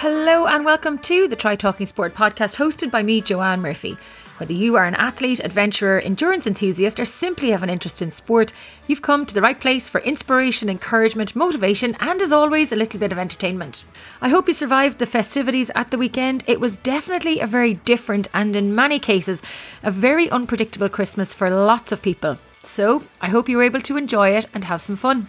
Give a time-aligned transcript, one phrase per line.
[0.00, 3.98] Hello and welcome to the Try Talking Sport podcast hosted by me, Joanne Murphy.
[4.36, 8.52] Whether you are an athlete, adventurer, endurance enthusiast, or simply have an interest in sport,
[8.86, 13.00] you've come to the right place for inspiration, encouragement, motivation, and as always, a little
[13.00, 13.86] bit of entertainment.
[14.22, 16.44] I hope you survived the festivities at the weekend.
[16.46, 19.42] It was definitely a very different and, in many cases,
[19.82, 22.38] a very unpredictable Christmas for lots of people.
[22.62, 25.28] So, I hope you were able to enjoy it and have some fun.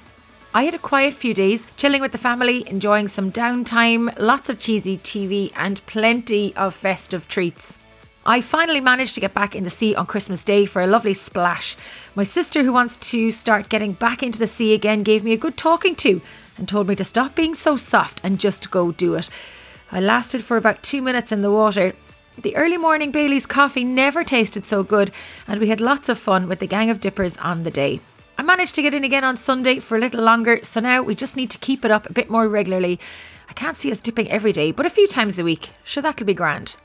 [0.52, 4.58] I had a quiet few days, chilling with the family, enjoying some downtime, lots of
[4.58, 7.78] cheesy TV, and plenty of festive treats.
[8.26, 11.14] I finally managed to get back in the sea on Christmas Day for a lovely
[11.14, 11.78] splash.
[12.16, 15.38] My sister, who wants to start getting back into the sea again, gave me a
[15.38, 16.20] good talking to
[16.58, 19.30] and told me to stop being so soft and just go do it.
[19.92, 21.94] I lasted for about two minutes in the water.
[22.42, 25.12] The early morning Bailey's coffee never tasted so good,
[25.48, 28.02] and we had lots of fun with the gang of dippers on the day.
[28.40, 31.14] I managed to get in again on Sunday for a little longer, so now we
[31.14, 32.98] just need to keep it up a bit more regularly.
[33.50, 35.72] I can't see us dipping every day, but a few times a week.
[35.84, 36.78] Sure, that'll be grand.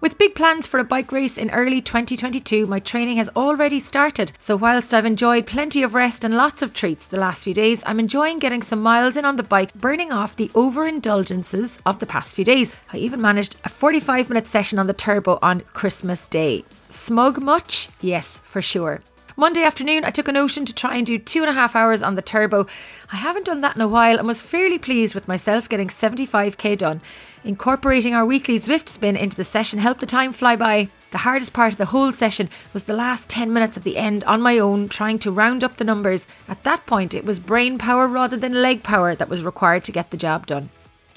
[0.00, 4.32] With big plans for a bike race in early 2022, my training has already started.
[4.40, 7.84] So, whilst I've enjoyed plenty of rest and lots of treats the last few days,
[7.86, 12.06] I'm enjoying getting some miles in on the bike, burning off the overindulgences of the
[12.06, 12.74] past few days.
[12.92, 16.64] I even managed a 45 minute session on the turbo on Christmas Day.
[16.88, 17.88] Smug much?
[18.00, 19.02] Yes, for sure.
[19.40, 22.02] Monday afternoon, I took a notion to try and do two and a half hours
[22.02, 22.66] on the turbo.
[23.10, 26.76] I haven't done that in a while and was fairly pleased with myself getting 75k
[26.76, 27.00] done.
[27.42, 30.90] Incorporating our weekly Zwift spin into the session helped the time fly by.
[31.12, 34.24] The hardest part of the whole session was the last 10 minutes at the end
[34.24, 36.26] on my own, trying to round up the numbers.
[36.46, 39.92] At that point, it was brain power rather than leg power that was required to
[39.92, 40.68] get the job done.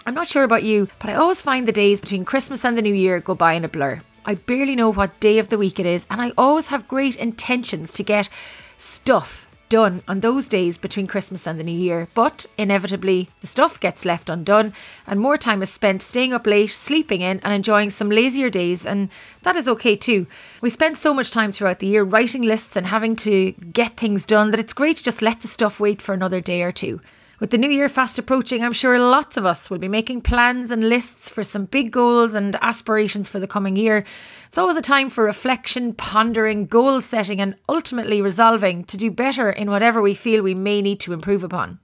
[0.06, 2.82] I'm not sure about you, but I always find the days between Christmas and the
[2.82, 4.02] New Year go by in a blur.
[4.26, 7.16] I barely know what day of the week it is, and I always have great
[7.18, 8.30] intentions to get
[8.78, 12.08] stuff done on those days between Christmas and the New Year.
[12.14, 14.72] But inevitably, the stuff gets left undone,
[15.08, 18.86] and more time is spent staying up late, sleeping in, and enjoying some lazier days,
[18.86, 19.10] and
[19.42, 20.28] that is okay too.
[20.62, 24.26] We spend so much time throughout the year writing lists and having to get things
[24.26, 27.02] done that it's great to just let the stuff wait for another day or two.
[27.44, 30.72] With the new year fast approaching, I'm sure lots of us will be making plans
[30.72, 34.06] and lists for some big goals and aspirations for the coming year.
[34.48, 39.50] It's always a time for reflection, pondering, goal setting, and ultimately resolving to do better
[39.50, 41.80] in whatever we feel we may need to improve upon.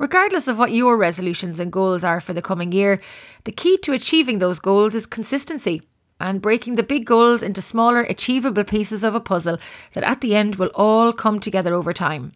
[0.00, 3.00] Regardless of what your resolutions and goals are for the coming year,
[3.44, 5.80] the key to achieving those goals is consistency
[6.18, 9.58] and breaking the big goals into smaller, achievable pieces of a puzzle
[9.92, 12.32] that at the end will all come together over time.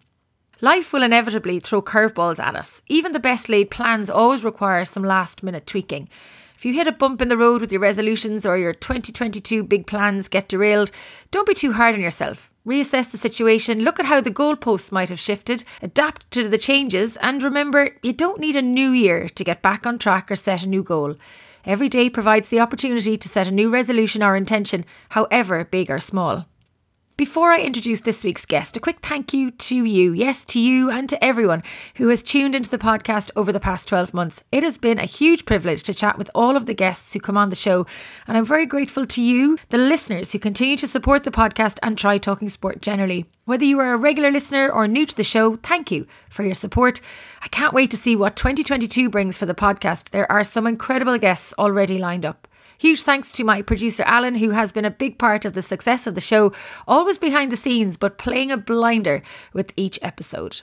[0.61, 2.83] Life will inevitably throw curveballs at us.
[2.89, 6.09] Even the best laid plans always require some last minute tweaking.
[6.57, 9.87] If you hit a bump in the road with your resolutions or your 2022 big
[9.87, 10.91] plans get derailed,
[11.31, 12.51] don't be too hard on yourself.
[12.67, 17.17] Reassess the situation, look at how the goalposts might have shifted, adapt to the changes,
[17.19, 20.65] and remember you don't need a new year to get back on track or set
[20.65, 21.15] a new goal.
[21.65, 26.01] Every day provides the opportunity to set a new resolution or intention, however big or
[26.01, 26.47] small.
[27.19, 30.89] Before I introduce this week's guest, a quick thank you to you, yes, to you
[30.89, 31.65] and to everyone
[31.97, 34.45] who has tuned into the podcast over the past 12 months.
[34.53, 37.37] It has been a huge privilege to chat with all of the guests who come
[37.37, 37.87] on the show,
[38.29, 41.99] and I'm very grateful to you, the listeners who continue to support the podcast and
[41.99, 43.27] try talking sport generally.
[43.47, 46.55] Whether you are a regular listener or new to the show, thank you for your
[46.55, 47.01] support.
[47.43, 50.11] I can't wait to see what 2022 brings for the podcast.
[50.11, 52.47] There are some incredible guests already lined up.
[52.79, 56.07] Huge thanks to my producer Alan, who has been a big part of the success
[56.07, 56.53] of the show,
[56.87, 59.21] always behind the scenes, but playing a blinder
[59.53, 60.63] with each episode.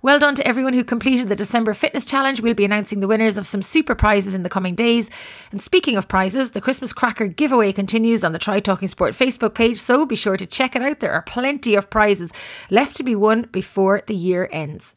[0.00, 2.40] Well done to everyone who completed the December Fitness Challenge.
[2.40, 5.10] We'll be announcing the winners of some super prizes in the coming days.
[5.50, 9.54] And speaking of prizes, the Christmas Cracker giveaway continues on the Try Talking Sport Facebook
[9.54, 11.00] page, so be sure to check it out.
[11.00, 12.32] There are plenty of prizes
[12.70, 14.94] left to be won before the year ends.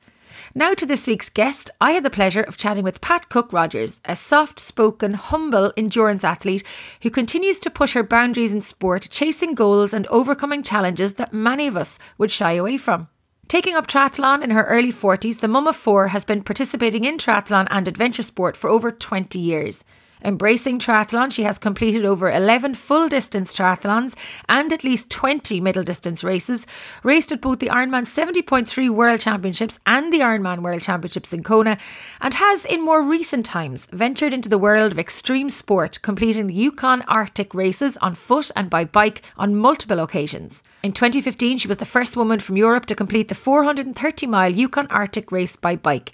[0.53, 1.72] Now to this week's guest.
[1.79, 6.24] I had the pleasure of chatting with Pat Cook Rogers, a soft spoken, humble endurance
[6.24, 6.63] athlete
[7.02, 11.68] who continues to push her boundaries in sport, chasing goals and overcoming challenges that many
[11.68, 13.07] of us would shy away from.
[13.47, 17.18] Taking up triathlon in her early 40s, the mum of four has been participating in
[17.18, 19.83] triathlon and adventure sport for over 20 years.
[20.23, 24.15] Embracing triathlon, she has completed over 11 full distance triathlons
[24.47, 26.68] and at least 20 middle distance races,
[27.03, 31.77] raced at both the Ironman 70.3 World Championships and the Ironman World Championships in Kona,
[32.19, 36.53] and has in more recent times ventured into the world of extreme sport, completing the
[36.53, 40.62] Yukon Arctic races on foot and by bike on multiple occasions.
[40.83, 44.88] In 2015, she was the first woman from Europe to complete the 430 mile Yukon
[44.88, 46.12] Arctic race by bike.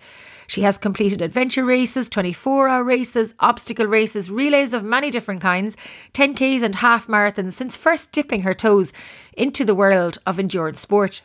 [0.47, 5.75] She has completed adventure races, 24 hour races, obstacle races, relays of many different kinds,
[6.13, 8.93] 10Ks and half marathons since first dipping her toes
[9.33, 11.21] into the world of endurance sport.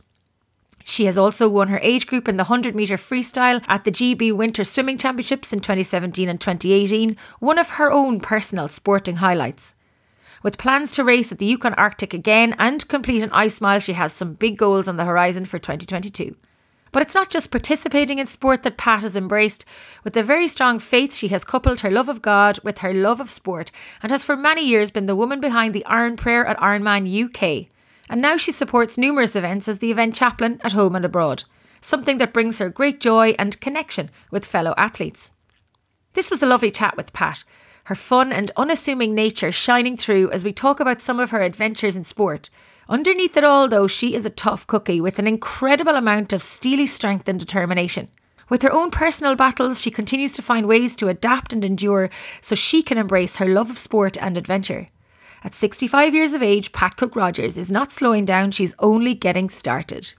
[0.84, 4.34] She has also won her age group in the 100 metre freestyle at the GB
[4.34, 9.74] Winter Swimming Championships in 2017 and 2018, one of her own personal sporting highlights.
[10.42, 13.92] With plans to race at the Yukon Arctic again and complete an ice mile, she
[13.92, 16.34] has some big goals on the horizon for 2022.
[16.92, 19.64] But it's not just participating in sport that Pat has embraced.
[20.04, 23.18] With a very strong faith, she has coupled her love of God with her love
[23.18, 23.70] of sport
[24.02, 27.68] and has for many years been the woman behind the Iron Prayer at Ironman UK.
[28.10, 31.44] And now she supports numerous events as the event chaplain at home and abroad,
[31.80, 35.30] something that brings her great joy and connection with fellow athletes.
[36.12, 37.42] This was a lovely chat with Pat,
[37.84, 41.96] her fun and unassuming nature shining through as we talk about some of her adventures
[41.96, 42.50] in sport
[42.92, 46.84] Underneath it all, though, she is a tough cookie with an incredible amount of steely
[46.84, 48.08] strength and determination.
[48.50, 52.10] With her own personal battles, she continues to find ways to adapt and endure
[52.42, 54.90] so she can embrace her love of sport and adventure.
[55.42, 59.48] At 65 years of age, Pat Cook Rogers is not slowing down, she's only getting
[59.48, 60.12] started.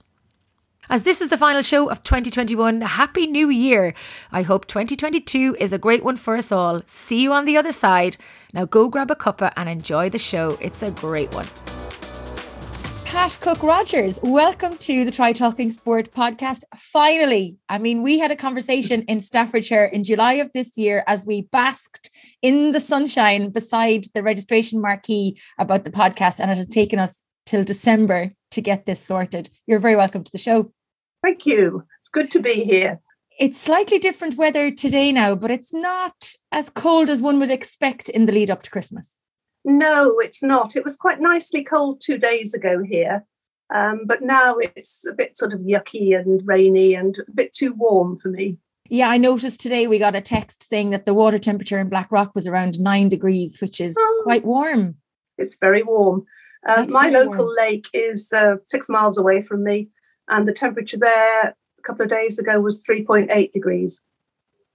[0.90, 3.94] As this is the final show of 2021, Happy New Year!
[4.32, 6.82] I hope 2022 is a great one for us all.
[6.86, 8.16] See you on the other side.
[8.52, 10.58] Now go grab a cuppa and enjoy the show.
[10.60, 11.46] It's a great one.
[13.14, 16.64] Pat Cook Rogers, welcome to the Try Talking Sport podcast.
[16.74, 21.24] Finally, I mean, we had a conversation in Staffordshire in July of this year as
[21.24, 22.10] we basked
[22.42, 27.22] in the sunshine beside the registration marquee about the podcast, and it has taken us
[27.46, 29.48] till December to get this sorted.
[29.68, 30.72] You're very welcome to the show.
[31.22, 31.84] Thank you.
[32.00, 33.00] It's good to be here.
[33.38, 38.08] It's slightly different weather today now, but it's not as cold as one would expect
[38.08, 39.20] in the lead up to Christmas.
[39.64, 40.76] No, it's not.
[40.76, 43.24] It was quite nicely cold two days ago here,
[43.74, 47.72] um, but now it's a bit sort of yucky and rainy and a bit too
[47.72, 48.58] warm for me.
[48.90, 52.34] Yeah, I noticed today we got a text saying that the water temperature in Blackrock
[52.34, 54.96] was around nine degrees, which is oh, quite warm.
[55.38, 56.26] It's very warm.
[56.68, 57.56] Uh, my local warm.
[57.56, 59.88] lake is uh, six miles away from me,
[60.28, 64.02] and the temperature there a couple of days ago was 3.8 degrees.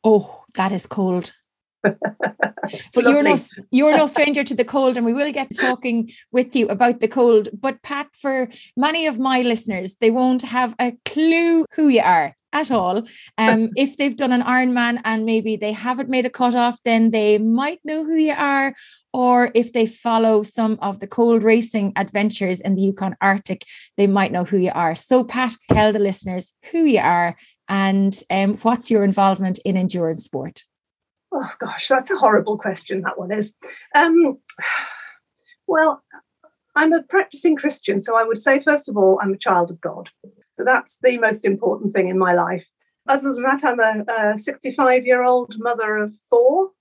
[0.03, 1.33] Oh, that is cold.
[1.83, 3.35] but you're no
[3.71, 7.07] you're no stranger to the cold, and we will get talking with you about the
[7.07, 7.49] cold.
[7.53, 12.35] But Pat, for many of my listeners, they won't have a clue who you are
[12.53, 13.03] at all.
[13.37, 17.37] Um, if they've done an Ironman and maybe they haven't made a cutoff, then they
[17.37, 18.73] might know who you are.
[19.13, 23.63] Or if they follow some of the cold racing adventures in the Yukon Arctic,
[23.95, 24.93] they might know who you are.
[24.93, 27.37] So, Pat, tell the listeners who you are
[27.69, 30.63] and um, what's your involvement in endurance sport.
[31.31, 33.01] Oh gosh, that's a horrible question.
[33.01, 33.53] That one is.
[33.95, 34.39] Um,
[35.67, 36.03] well,
[36.75, 39.79] I'm a practicing Christian, so I would say first of all, I'm a child of
[39.81, 40.09] God.
[40.57, 42.67] So that's the most important thing in my life.
[43.07, 46.71] Other than that, I'm a 65 year old mother of four.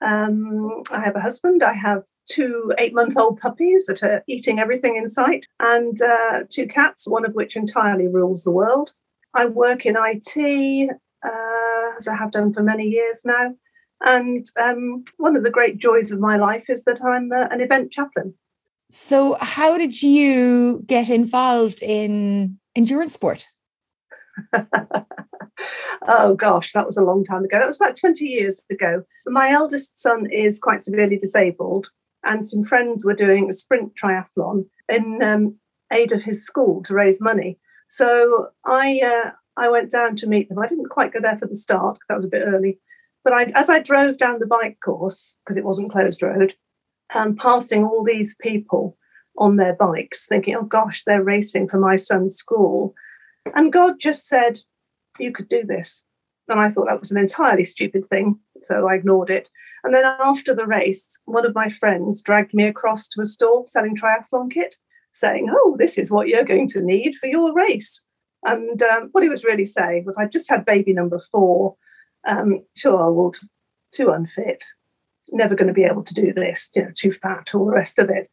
[0.00, 1.62] Um, I have a husband.
[1.62, 6.44] I have two eight month old puppies that are eating everything in sight, and uh,
[6.48, 8.92] two cats, one of which entirely rules the world.
[9.34, 10.90] I work in IT,
[11.24, 13.54] uh, as I have done for many years now.
[14.00, 17.60] And um, one of the great joys of my life is that I'm uh, an
[17.60, 18.34] event chaplain.
[18.90, 23.46] So, how did you get involved in endurance sport?
[26.08, 27.58] oh gosh, that was a long time ago.
[27.58, 29.02] That was about 20 years ago.
[29.26, 31.88] My eldest son is quite severely disabled,
[32.24, 35.56] and some friends were doing a sprint triathlon in um,
[35.92, 37.58] aid of his school to raise money.
[37.88, 40.58] So I uh, I went down to meet them.
[40.58, 42.78] I didn't quite go there for the start because that was a bit early,
[43.24, 46.54] but I, as I drove down the bike course, because it wasn't closed road,
[47.14, 48.96] and passing all these people
[49.38, 52.94] on their bikes, thinking, oh gosh, they're racing for my son's school.
[53.54, 54.60] And God just said,
[55.18, 56.04] you could do this.
[56.48, 58.38] And I thought that was an entirely stupid thing.
[58.60, 59.48] So I ignored it.
[59.84, 63.66] And then after the race, one of my friends dragged me across to a stall
[63.66, 64.74] selling triathlon kit,
[65.12, 68.02] saying, Oh, this is what you're going to need for your race.
[68.44, 71.76] And um, what he was really saying was, I just had baby number four
[72.26, 73.38] um, too old,
[73.92, 74.64] too unfit,
[75.30, 77.98] never going to be able to do this, you know, too fat, all the rest
[77.98, 78.28] of it.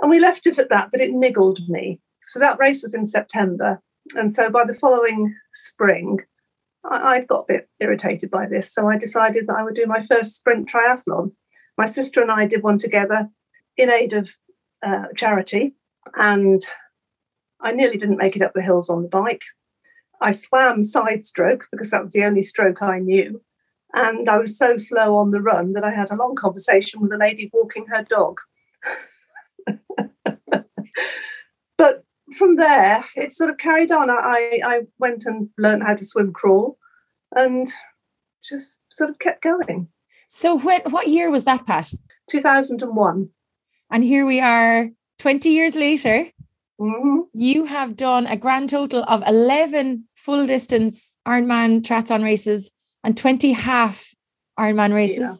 [0.00, 2.00] And we left it at that, but it niggled me.
[2.26, 3.80] So that race was in September.
[4.14, 6.18] And so by the following spring,
[6.84, 8.72] I, I'd got a bit irritated by this.
[8.72, 11.32] So I decided that I would do my first sprint triathlon.
[11.76, 13.28] My sister and I did one together
[13.76, 14.34] in aid of
[14.84, 15.74] uh, charity.
[16.14, 16.60] And
[17.60, 19.42] I nearly didn't make it up the hills on the bike.
[20.20, 23.40] I swam side stroke because that was the only stroke I knew.
[23.94, 27.12] And I was so slow on the run that I had a long conversation with
[27.12, 28.38] a lady walking her dog.
[31.78, 32.04] but
[32.36, 34.10] from there, it sort of carried on.
[34.10, 36.76] I, I went and learned how to swim crawl
[37.34, 37.66] and
[38.44, 39.88] just sort of kept going.
[40.28, 41.90] So, when, what year was that, Pat?
[42.28, 43.30] 2001.
[43.90, 46.26] And here we are 20 years later.
[46.80, 47.24] Mhm.
[47.34, 52.70] You have done a grand total of 11 full distance Ironman triathlon races
[53.02, 54.14] and 20 half
[54.58, 55.18] Ironman races.
[55.18, 55.34] Yeah.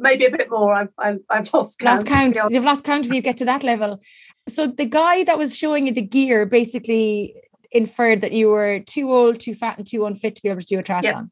[0.00, 0.72] Maybe a bit more.
[0.74, 1.98] I've, I've, I've lost count.
[1.98, 2.52] Lost count.
[2.52, 4.00] You've lost count when you get to that level.
[4.48, 7.34] So the guy that was showing you the gear basically
[7.70, 10.66] inferred that you were too old, too fat, and too unfit to be able to
[10.66, 11.30] do a triathlon.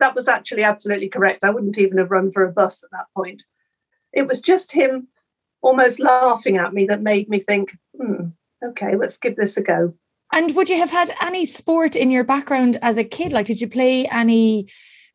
[0.00, 1.44] That was actually absolutely correct.
[1.44, 3.42] I wouldn't even have run for a bus at that point.
[4.12, 5.08] It was just him
[5.60, 8.17] almost laughing at me that made me think, hmm,
[8.64, 9.94] okay, let's give this a go.
[10.32, 13.32] And would you have had any sport in your background as a kid?
[13.32, 14.68] Like, did you play any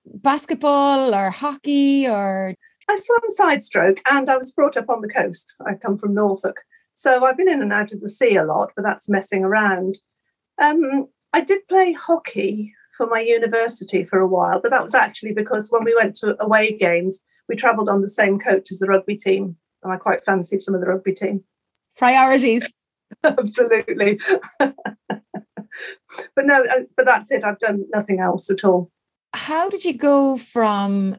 [0.06, 2.54] basketball or hockey or?
[2.90, 5.54] I swam side stroke and I was brought up on the coast.
[5.66, 6.58] I come from Norfolk.
[6.94, 10.00] So I've been in and out of the sea a lot, but that's messing around.
[10.62, 15.34] Um, I did play hockey for my university for a while, but that was actually
[15.34, 18.88] because when we went to away games, we travelled on the same coach as the
[18.88, 19.58] rugby team.
[19.84, 21.44] And I quite fancied some of the rugby team.
[21.98, 22.72] Priorities.
[23.24, 24.20] Absolutely.
[24.60, 24.76] but
[26.38, 27.44] no, uh, but that's it.
[27.44, 28.92] I've done nothing else at all.
[29.34, 31.18] How did you go from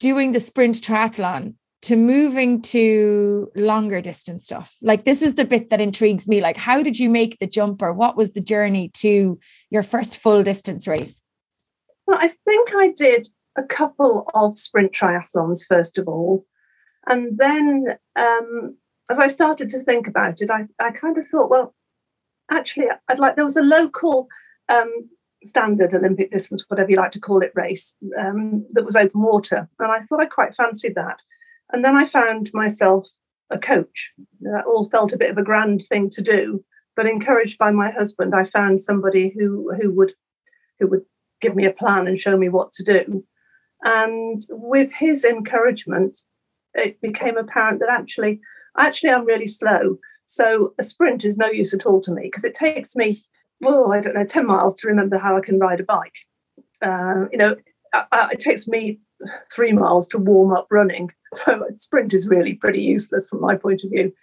[0.00, 4.76] doing the sprint triathlon to moving to longer distance stuff?
[4.82, 6.40] Like, this is the bit that intrigues me.
[6.40, 9.38] Like, how did you make the jump, or what was the journey to
[9.70, 11.22] your first full distance race?
[12.06, 16.46] Well, I think I did a couple of sprint triathlons first of all.
[17.06, 18.76] And then um,
[19.10, 21.74] as I started to think about it, I, I kind of thought, well,
[22.50, 24.28] actually, I'd like, there was a local
[24.68, 25.08] um,
[25.44, 29.68] standard Olympic distance, whatever you like to call it, race um, that was open water.
[29.78, 31.18] And I thought I quite fancied that.
[31.72, 33.08] And then I found myself
[33.50, 34.12] a coach.
[34.40, 36.64] That all felt a bit of a grand thing to do.
[36.96, 40.12] But encouraged by my husband, I found somebody who who would
[40.80, 41.02] who would
[41.40, 43.24] give me a plan and show me what to do.
[43.84, 46.18] And with his encouragement,
[46.74, 48.40] it became apparent that actually,
[48.78, 49.98] actually, I'm really slow.
[50.24, 53.22] So a sprint is no use at all to me because it takes me,
[53.64, 56.14] oh, I don't know, 10 miles to remember how I can ride a bike.
[56.82, 57.56] Uh, you know,
[58.30, 59.00] it takes me
[59.52, 61.10] three miles to warm up running.
[61.34, 64.14] So a sprint is really pretty useless from my point of view.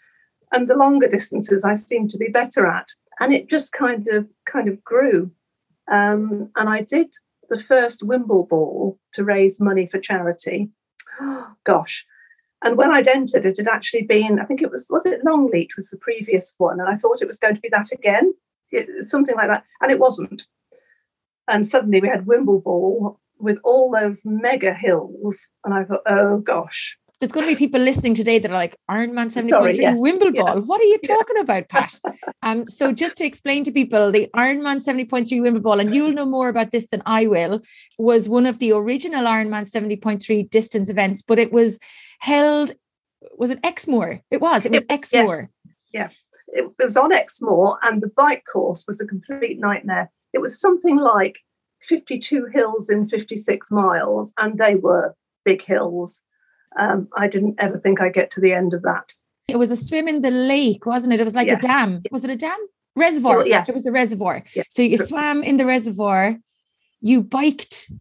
[0.51, 2.87] And the longer distances I seem to be better at.
[3.19, 5.29] And it just kind of kind of grew.
[5.87, 7.13] Um, and I did
[7.47, 10.71] the first Wimbleball to raise money for charity.
[11.63, 12.07] gosh.
[12.65, 15.75] And when I'd entered, it had actually been, I think it was, was it Longleat
[15.75, 16.79] was the previous one?
[16.79, 18.33] And I thought it was going to be that again,
[18.71, 19.63] it, something like that.
[19.81, 20.47] And it wasn't.
[21.47, 25.51] And suddenly we had Wimbleball with all those mega hills.
[25.63, 28.75] And I thought, oh gosh, There's going to be people listening today that are like
[28.91, 30.01] Ironman 70.3 Sorry, yes.
[30.01, 30.55] Wimble Yeah.
[30.55, 31.99] What are you talking about, Pat?
[32.43, 36.49] um, so just to explain to people, the Ironman 70.3 Wimbleball, and you'll know more
[36.49, 37.61] about this than I will,
[37.97, 41.79] was one of the original Ironman 70.3 distance events, but it was
[42.19, 42.71] held,
[43.37, 44.21] was it Exmoor?
[44.29, 45.49] It was, it was It- Exmoor.
[46.47, 50.11] it, it was on Exmoor, and the bike course was a complete nightmare.
[50.33, 51.39] It was something like
[51.81, 56.21] 52 hills in 56 miles, and they were big hills.
[56.77, 59.13] Um, I didn't ever think I'd get to the end of that.
[59.47, 61.21] It was a swim in the lake, wasn't it?
[61.21, 61.63] It was like Yes.
[61.63, 62.01] a dam.
[62.11, 62.57] Was it a dam?
[62.95, 63.37] Reservoir.
[63.37, 63.69] Well, yes.
[63.69, 64.43] It was a reservoir.
[64.55, 64.65] Yes.
[64.69, 66.37] So you So- swam in the reservoir,
[67.01, 67.91] you biked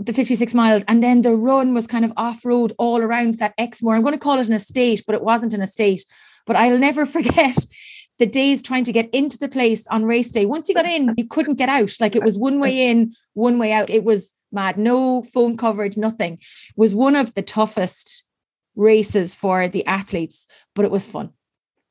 [0.00, 3.54] the 56 miles, and then the run was kind of off road all around that
[3.58, 3.94] Exmoor.
[3.94, 6.04] I'm going to call it an estate, but it wasn't an estate.
[6.46, 7.56] But I'll never forget
[8.18, 10.46] the days trying to get into the place on race day.
[10.46, 11.92] Once you got in, you couldn't get out.
[12.00, 13.90] Like it was one way in, one way out.
[13.90, 14.76] It was mad.
[14.76, 16.34] No phone coverage, nothing.
[16.34, 18.28] It was one of the toughest
[18.76, 21.30] races for the athletes, but it was fun.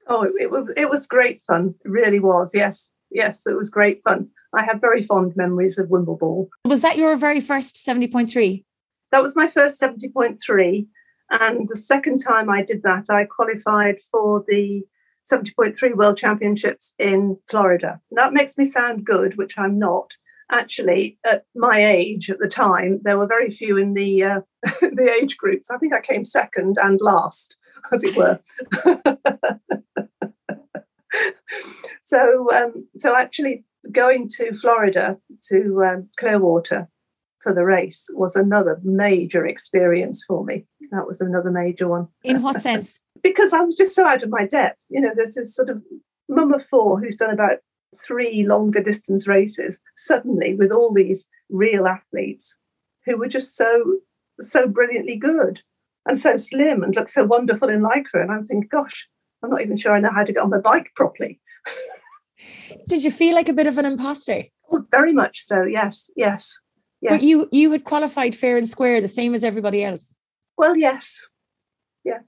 [0.08, 1.76] Oh, it, it was it was great fun.
[1.86, 2.52] It really was.
[2.54, 4.30] Yes, yes, it was great fun.
[4.54, 6.48] I have very fond memories of Wimbleball.
[6.66, 8.64] Was that your very first 70.3?
[9.12, 10.88] That was my first 70.3.
[11.32, 14.84] And the second time I did that, I qualified for the
[15.32, 18.02] 70.3 World Championships in Florida.
[18.12, 20.12] That makes me sound good, which I'm not.
[20.54, 24.42] Actually, at my age at the time, there were very few in the uh,
[24.82, 25.70] the age groups.
[25.72, 27.58] I think I came second and last,
[27.92, 28.40] as it were.
[32.02, 35.18] so, um, so actually, going to Florida
[35.50, 36.88] to um, Clearwater
[37.44, 40.66] for the race was another major experience for me.
[40.92, 43.00] That was another major one In what sense?
[43.24, 44.82] because I was just so out of my depth.
[44.90, 45.82] You know, there's this sort of
[46.30, 47.58] mum of four who's done about
[48.00, 52.56] three longer distance races suddenly with all these real athletes
[53.06, 54.00] who were just so
[54.40, 55.60] so brilliantly good
[56.06, 58.22] and so slim and look so wonderful in lycra.
[58.22, 59.08] And I'm thinking, gosh,
[59.44, 61.40] I'm not even sure I know how to get on my bike properly.
[62.90, 64.44] Did you feel like a bit of an imposter?
[64.72, 65.64] Oh, very much so.
[65.64, 66.60] Yes, yes,
[67.02, 67.12] yes.
[67.12, 70.16] But you you had qualified fair and square, the same as everybody else.
[70.58, 71.26] well, yes,
[72.04, 72.20] yeah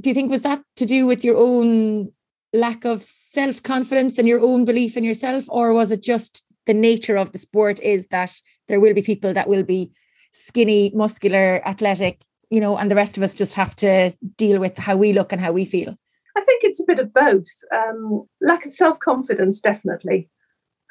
[0.00, 2.12] Do you think was that to do with your own
[2.52, 6.74] lack of self confidence and your own belief in yourself, or was it just the
[6.74, 8.34] nature of the sport is that
[8.68, 9.90] there will be people that will be
[10.32, 14.76] skinny, muscular, athletic, you know, and the rest of us just have to deal with
[14.78, 15.96] how we look and how we feel?
[16.36, 17.46] I think it's a bit of both.
[17.74, 20.30] Um, lack of self confidence, definitely.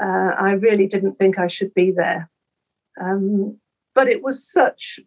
[0.01, 2.29] Uh, I really didn't think I should be there.
[2.99, 3.59] Um,
[3.95, 4.99] but it was such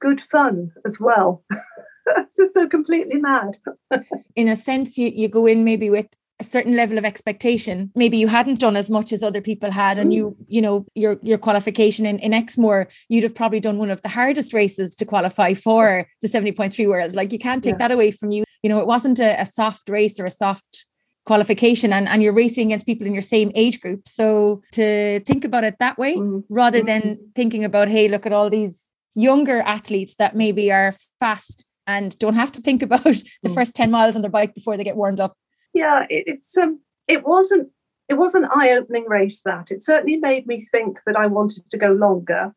[0.00, 1.44] good fun as well.
[2.16, 3.58] it's just so completely mad.
[4.36, 6.06] in a sense, you, you go in maybe with
[6.38, 9.98] a certain level of expectation maybe you hadn't done as much as other people had
[9.98, 10.44] and you mm.
[10.48, 14.08] you know your your qualification in, in exmoor you'd have probably done one of the
[14.08, 17.78] hardest races to qualify for the 70.3 worlds like you can't take yeah.
[17.78, 20.84] that away from you you know it wasn't a, a soft race or a soft
[21.24, 25.44] qualification and, and you're racing against people in your same age group so to think
[25.44, 26.44] about it that way mm.
[26.50, 27.30] rather than mm-hmm.
[27.34, 32.34] thinking about hey look at all these younger athletes that maybe are fast and don't
[32.34, 33.54] have to think about the mm.
[33.54, 35.36] first 10 miles on their bike before they get warmed up
[35.76, 37.68] yeah, it's um, it wasn't
[38.08, 39.42] it was an eye-opening race.
[39.44, 42.54] That it certainly made me think that I wanted to go longer.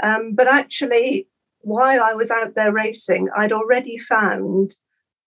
[0.00, 1.26] Um, but actually,
[1.62, 4.76] while I was out there racing, I'd already found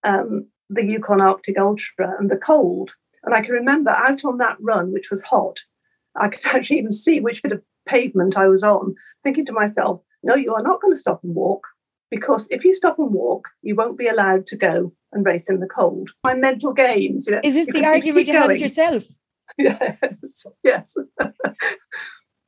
[0.02, 2.92] um, the Yukon Arctic Ultra and the cold.
[3.22, 5.58] And I can remember out on that run, which was hot,
[6.16, 8.94] I could actually even see which bit of pavement I was on,
[9.24, 11.66] thinking to myself, no, you are not going to stop and walk
[12.10, 15.60] because if you stop and walk, you won't be allowed to go and race in
[15.60, 16.10] the cold.
[16.24, 17.26] My mental games.
[17.26, 19.04] You know, Is this the argument you had with yourself?
[19.58, 20.94] yes, yes.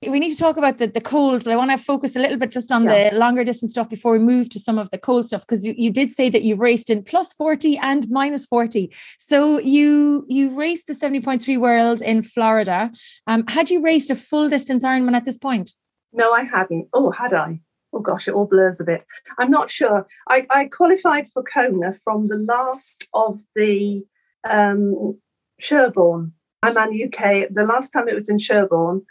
[0.09, 2.38] we need to talk about the, the cold, but I want to focus a little
[2.38, 3.11] bit just on yeah.
[3.11, 5.75] the longer distance stuff before we move to some of the cold stuff because you,
[5.76, 8.92] you did say that you've raced in plus 40 and minus 40.
[9.19, 12.90] So you you raced the 70.3 world in Florida.
[13.26, 15.71] Um, had you raced a full distance Ironman at this point?
[16.12, 16.88] No, I hadn't.
[16.92, 17.61] Oh, had I?
[17.93, 19.05] Oh gosh, it all blurs a bit.
[19.39, 20.07] I'm not sure.
[20.29, 24.05] I, I qualified for Kona from the last of the
[24.49, 25.19] um,
[25.61, 26.33] Sherborne.
[26.65, 27.49] Ironman UK.
[27.53, 29.03] The last time it was in Sherborne,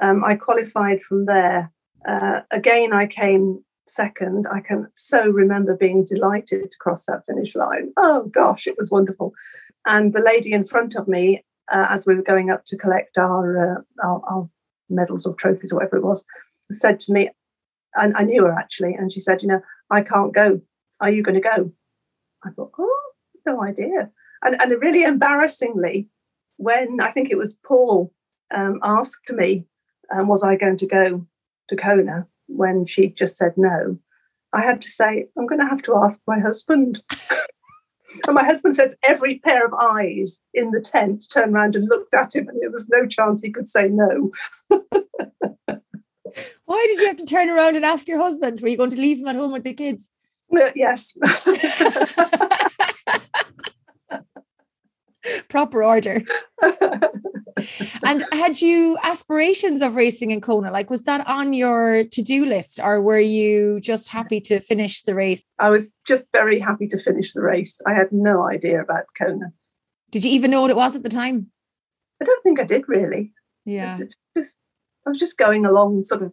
[0.00, 1.70] um, I qualified from there.
[2.06, 4.46] Uh, again, I came second.
[4.50, 7.92] I can so remember being delighted to cross that finish line.
[7.96, 9.32] Oh gosh, it was wonderful.
[9.86, 13.18] And the lady in front of me, uh, as we were going up to collect
[13.18, 14.50] our, uh, our, our
[14.88, 16.24] medals or trophies or whatever it was,
[16.72, 17.30] said to me,
[17.96, 20.60] I, I knew her actually, and she said, you know, I can't go.
[21.00, 21.72] Are you going to go?
[22.44, 23.00] I thought, oh,
[23.46, 24.10] no idea.
[24.42, 26.08] And, and really embarrassingly,
[26.56, 28.12] when I think it was Paul
[28.54, 29.66] um, asked me,
[30.14, 31.26] um, was I going to go
[31.68, 33.98] to Kona when she just said no,
[34.52, 37.02] I had to say, I'm going to have to ask my husband.
[38.26, 42.14] and my husband says every pair of eyes in the tent turned around and looked
[42.14, 44.30] at him, and there was no chance he could say no.
[46.66, 48.60] Why did you have to turn around and ask your husband?
[48.60, 50.10] Were you going to leave him at home with the kids?
[50.54, 51.16] Uh, yes.
[55.48, 56.22] Proper order.
[58.04, 60.70] and had you aspirations of racing in Kona?
[60.70, 65.02] Like, was that on your to do list, or were you just happy to finish
[65.02, 65.42] the race?
[65.58, 67.80] I was just very happy to finish the race.
[67.86, 69.52] I had no idea about Kona.
[70.10, 71.50] Did you even know what it was at the time?
[72.20, 73.32] I don't think I did really.
[73.64, 73.96] Yeah.
[74.36, 74.58] just
[75.06, 76.32] I was just going along sort of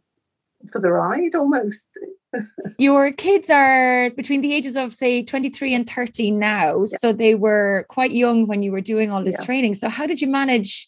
[0.71, 1.87] for the ride almost.
[2.77, 6.79] Your kids are between the ages of say 23 and 30 now.
[6.79, 6.97] Yeah.
[6.99, 9.45] So they were quite young when you were doing all this yeah.
[9.45, 9.73] training.
[9.75, 10.87] So how did you manage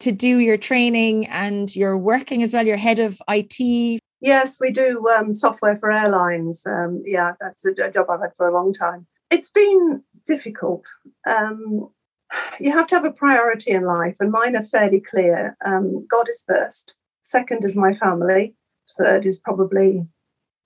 [0.00, 2.66] to do your training and you're working as well?
[2.66, 4.00] You're head of IT.
[4.20, 6.62] Yes, we do um, software for airlines.
[6.66, 9.06] Um, yeah, that's a job I've had for a long time.
[9.30, 10.88] It's been difficult.
[11.26, 11.90] Um,
[12.60, 15.56] you have to have a priority in life, and mine are fairly clear.
[15.64, 16.94] Um, God is first.
[17.24, 18.54] Second is my family.
[18.98, 20.06] Third is probably,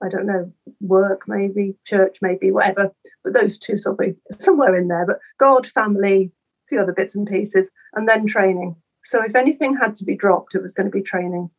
[0.03, 2.91] I don't know, work, maybe, church, maybe, whatever.
[3.23, 5.05] But those two be somewhere in there.
[5.05, 8.75] But God, family, a few other bits and pieces, and then training.
[9.05, 11.49] So if anything had to be dropped, it was going to be training.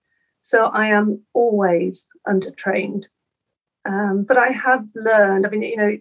[0.40, 3.04] So I am always undertrained.
[3.86, 5.96] Um, but I have learned, I mean, you know,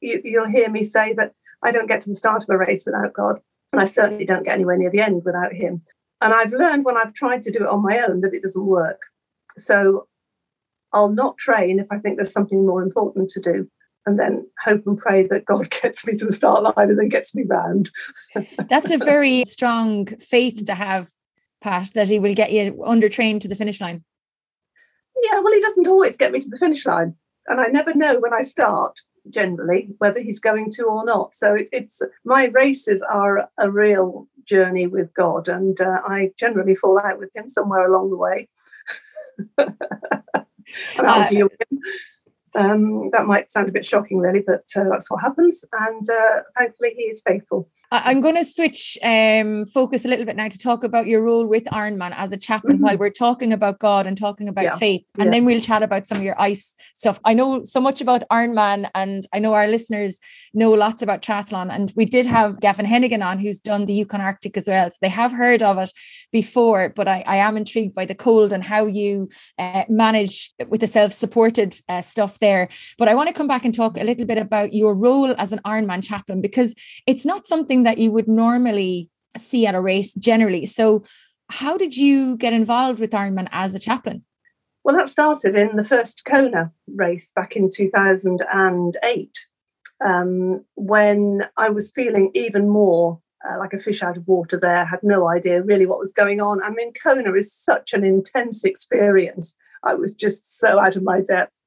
[0.00, 1.32] you, you'll hear me say that
[1.64, 3.40] I don't get to the start of a race without God.
[3.72, 5.82] And I certainly don't get anywhere near the end without Him.
[6.22, 8.64] And I've learned when I've tried to do it on my own that it doesn't
[8.64, 9.00] work.
[9.58, 10.06] So
[10.92, 13.68] I'll not train if I think there's something more important to do
[14.06, 17.08] and then hope and pray that God gets me to the start line and then
[17.08, 17.90] gets me round.
[18.68, 21.10] That's a very strong faith to have,
[21.60, 24.04] Pat, that he will get you undertrained to the finish line.
[25.24, 27.14] Yeah, well, he doesn't always get me to the finish line.
[27.46, 31.34] And I never know when I start, generally, whether he's going to or not.
[31.34, 36.98] So it's my races are a real journey with God, and uh, I generally fall
[36.98, 38.48] out with Him somewhere along the way.
[39.58, 41.28] uh,
[42.54, 45.64] Um, that might sound a bit shocking, really, but uh, that's what happens.
[45.72, 47.70] And uh, thankfully, he is faithful.
[47.94, 51.46] I'm going to switch um, focus a little bit now to talk about your role
[51.46, 52.86] with Ironman as a chaplain mm-hmm.
[52.86, 54.76] while we're talking about God and talking about yeah.
[54.76, 55.04] faith.
[55.18, 55.30] And yeah.
[55.32, 57.20] then we'll chat about some of your ice stuff.
[57.26, 60.18] I know so much about Ironman, and I know our listeners
[60.54, 61.70] know lots about triathlon.
[61.70, 64.90] And we did have Gavan Hennigan on, who's done the Yukon Arctic as well.
[64.90, 65.92] So they have heard of it
[66.32, 69.28] before, but I, I am intrigued by the cold and how you
[69.58, 72.70] uh, manage with the self supported uh, stuff there.
[72.96, 75.52] But I want to come back and talk a little bit about your role as
[75.52, 76.74] an Ironman chaplain because
[77.06, 80.66] it's not something that you would normally see at a race generally.
[80.66, 81.04] So,
[81.50, 84.24] how did you get involved with Ironman as a chaplain?
[84.84, 89.38] Well, that started in the first Kona race back in 2008
[90.04, 94.84] um, when I was feeling even more uh, like a fish out of water there,
[94.84, 96.62] had no idea really what was going on.
[96.62, 99.54] I mean, Kona is such an intense experience.
[99.82, 101.58] I was just so out of my depth.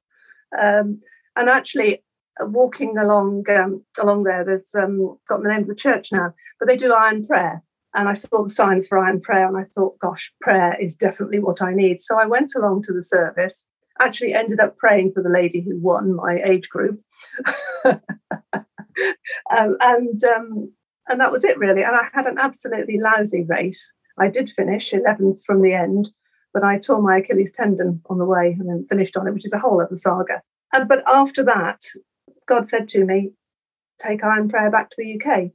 [0.58, 1.00] Um,
[1.36, 2.02] and actually,
[2.40, 4.44] walking along um, along there.
[4.44, 7.62] There's um, got the name of the church now, but they do iron prayer.
[7.94, 11.38] And I saw the signs for iron prayer, and I thought, gosh, prayer is definitely
[11.38, 11.98] what I need.
[11.98, 13.64] So I went along to the service.
[13.98, 17.00] Actually, ended up praying for the lady who won my age group,
[17.86, 18.00] um,
[19.50, 20.72] and um,
[21.08, 21.82] and that was it really.
[21.82, 23.94] And I had an absolutely lousy race.
[24.18, 26.10] I did finish 11th from the end,
[26.52, 29.44] but I tore my Achilles tendon on the way and then finished on it, which
[29.44, 30.42] is a whole other saga.
[30.72, 31.80] And but after that,
[32.46, 33.32] God said to me,
[33.98, 35.50] take iron prayer back to the UK.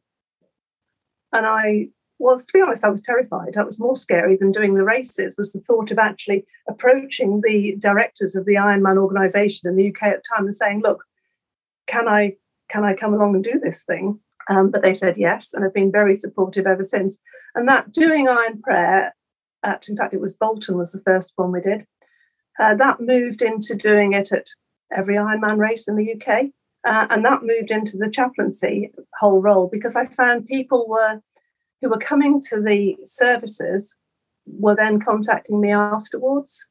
[1.34, 1.88] And I
[2.20, 3.54] was, to be honest, I was terrified.
[3.54, 7.76] That was more scary than doing the races, was the thought of actually approaching the
[7.80, 11.04] directors of the Ironman organization in the UK at the time and saying, look,
[11.88, 12.36] can I
[12.70, 14.20] can I come along and do this thing?
[14.50, 17.18] Um, but they said yes and have been very supportive ever since.
[17.54, 19.14] And that doing iron prayer,
[19.62, 21.86] at, in fact, it was Bolton was the first one we did.
[22.60, 24.48] Uh, that moved into doing it at
[24.96, 26.52] every Ironman race in the UK.
[26.84, 31.22] Uh, and that moved into the chaplaincy whole role because I found people were
[31.82, 33.96] who were coming to the services
[34.46, 36.68] were then contacting me afterwards,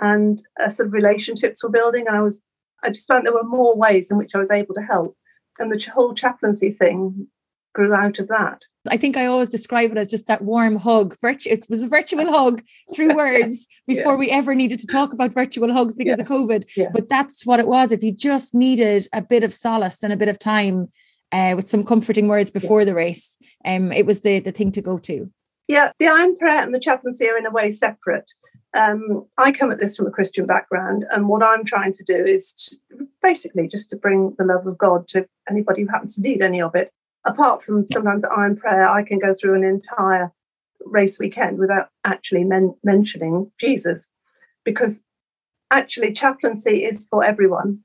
[0.00, 2.06] and uh, sort of relationships were building.
[2.06, 2.42] And I was
[2.82, 5.16] I just found there were more ways in which I was able to help,
[5.58, 7.28] and the whole chaplaincy thing
[7.74, 8.62] grew out of that.
[8.88, 11.16] I think I always describe it as just that warm hug.
[11.20, 12.62] Virtu- it was a virtual hug
[12.94, 16.20] through words before we ever needed to talk about virtual hugs because yes.
[16.20, 16.64] of COVID.
[16.76, 16.88] Yeah.
[16.92, 17.92] But that's what it was.
[17.92, 20.88] If you just needed a bit of solace and a bit of time
[21.32, 22.86] uh, with some comforting words before yeah.
[22.86, 25.30] the race, um, it was the, the thing to go to.
[25.66, 28.32] Yeah, the iron prayer and the chaplaincy are in a way separate.
[28.74, 32.16] Um, I come at this from a Christian background, and what I'm trying to do
[32.16, 36.20] is to, basically just to bring the love of God to anybody who happens to
[36.20, 36.92] need any of it
[37.24, 40.32] apart from sometimes iron prayer, I can go through an entire
[40.84, 44.10] race weekend without actually men- mentioning Jesus,
[44.64, 45.02] because
[45.70, 47.80] actually chaplaincy is for everyone,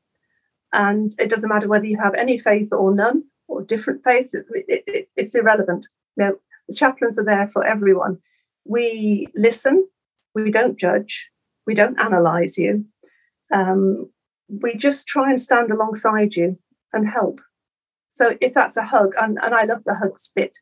[0.74, 4.34] and it doesn't matter whether you have any faith or none or different faiths.
[4.34, 5.88] It's, it, it, it's irrelevant.
[6.18, 6.36] You know,
[6.68, 8.20] the chaplains are there for everyone.
[8.66, 9.88] We listen.
[10.36, 11.30] We don't judge.
[11.66, 12.86] We don't analyze you.
[13.52, 14.12] Um,
[14.48, 16.58] we just try and stand alongside you
[16.94, 17.40] and help.
[18.10, 20.58] So if that's a hug, and, and I love the hug spit.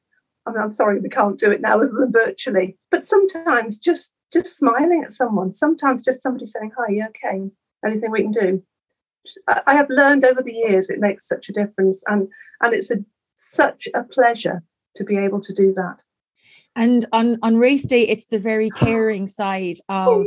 [0.46, 4.14] I mean, I'm sorry we can't do it now other than virtually, but sometimes just
[4.32, 7.50] just smiling at someone, sometimes just somebody saying, "Hi, you okay?
[7.86, 8.64] Anything we can do?"
[9.48, 12.28] I have learned over the years it makes such a difference, and
[12.62, 12.98] and it's a,
[13.36, 14.64] such a pleasure
[14.96, 15.98] to be able to do that.
[16.76, 20.26] And on on race day, it's the very caring side of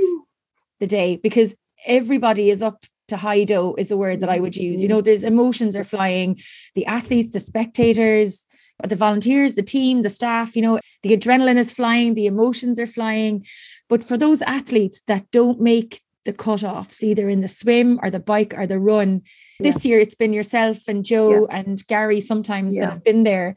[0.81, 1.55] the day because
[1.87, 4.83] everybody is up to hido is the word that I would use.
[4.83, 4.97] You mm-hmm.
[4.97, 6.39] know, there's emotions are flying,
[6.75, 8.47] the athletes, the spectators,
[8.89, 12.87] the volunteers, the team, the staff, you know, the adrenaline is flying, the emotions are
[12.87, 13.45] flying.
[13.89, 18.21] But for those athletes that don't make the cutoffs, either in the swim or the
[18.21, 19.23] bike or the run,
[19.59, 19.73] yeah.
[19.73, 21.59] this year it's been yourself and Joe yeah.
[21.59, 22.83] and Gary sometimes yeah.
[22.83, 23.55] that have been there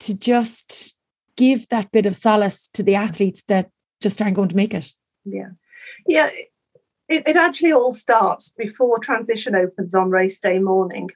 [0.00, 0.96] to just
[1.36, 4.92] give that bit of solace to the athletes that just aren't going to make it.
[5.24, 5.50] Yeah.
[6.06, 6.28] Yeah,
[7.10, 11.10] it, it actually all starts before transition opens on race day morning.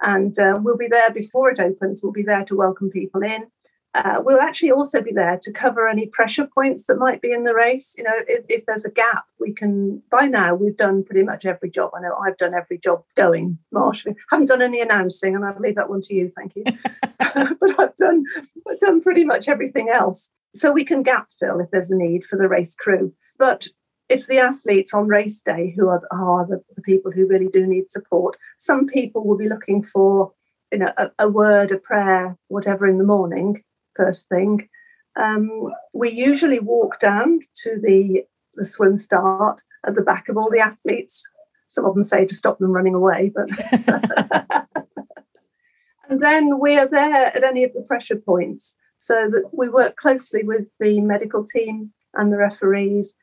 [0.00, 2.02] And uh, we'll be there before it opens.
[2.02, 3.46] We'll be there to welcome people in.
[3.94, 7.44] Uh, we'll actually also be there to cover any pressure points that might be in
[7.44, 7.94] the race.
[7.98, 10.02] You know, if, if, there's a gap, we can.
[10.10, 11.90] By now, we've done pretty much every job.
[11.94, 13.58] I know I've done every job going.
[13.70, 16.32] Marsh, haven't done any announcing, and I'll leave that one to you.
[16.34, 16.64] Thank you.
[17.60, 18.24] but I've done,
[18.70, 20.30] I've done pretty much everything else.
[20.54, 23.12] So we can gap fill if there's a need for the race crew.
[23.38, 23.68] But
[24.12, 27.66] it's the athletes on race day who are, are the, the, people who really do
[27.66, 28.36] need support.
[28.58, 30.32] Some people will be looking for
[30.70, 33.62] you know a, a word, a prayer, whatever in the morning,
[33.96, 34.68] first thing.
[35.16, 40.50] Um, we usually walk down to the the swim start at the back of all
[40.50, 41.22] the athletes.
[41.68, 43.48] Some of them say to stop them running away, but.
[46.08, 49.96] and then we are there at any of the pressure points so that we work
[49.96, 53.14] closely with the medical team and the referees.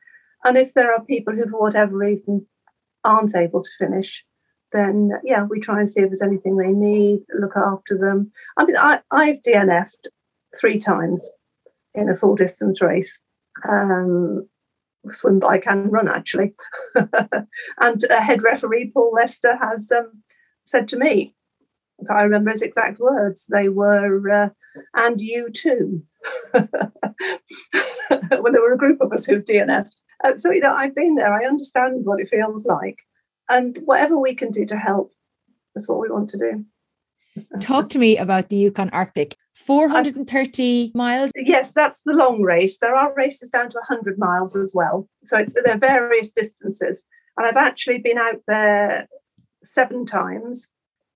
[0.44, 2.46] And if there are people who, for whatever reason,
[3.04, 4.24] aren't able to finish,
[4.72, 8.30] then yeah, we try and see if there's anything they need, look after them.
[8.56, 10.08] I mean, I, I've DNF'd
[10.58, 11.30] three times
[11.94, 13.20] in a full distance race.
[13.68, 14.48] Um,
[15.10, 16.54] swim, bike, and run actually.
[16.94, 20.22] and uh, head referee Paul Lester has um,
[20.64, 21.34] said to me,
[21.98, 24.48] if I remember his exact words, they were, uh,
[24.94, 26.02] and you too.
[26.52, 26.68] when
[28.52, 29.96] there were a group of us who DNF'd.
[30.24, 31.32] Uh, so, you know, I've been there.
[31.32, 32.98] I understand what it feels like.
[33.48, 35.12] And whatever we can do to help,
[35.74, 36.64] that's what we want to do.
[37.60, 39.36] Talk to me about the Yukon Arctic.
[39.54, 41.30] 430 miles?
[41.36, 42.78] Yes, that's the long race.
[42.78, 45.08] There are races down to 100 miles as well.
[45.24, 47.04] So it's, there are various distances.
[47.36, 49.08] And I've actually been out there
[49.62, 50.68] seven times.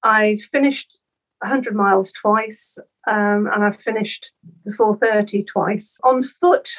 [0.02, 0.98] I've finished
[1.40, 4.32] 100 miles twice, um, and I've finished
[4.64, 5.98] the 430 twice.
[6.04, 6.70] On foot,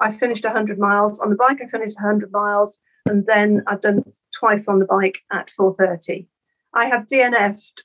[0.00, 1.20] I finished 100 miles.
[1.20, 4.04] On the bike, I finished 100 miles, and then I've done
[4.34, 6.28] twice on the bike at 430.
[6.74, 7.84] I have DNF'd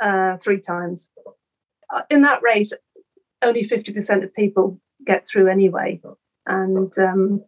[0.00, 1.10] uh, three times.
[1.94, 2.72] Uh, in that race,
[3.42, 6.00] only 50% of people get through anyway.
[6.46, 7.44] And um,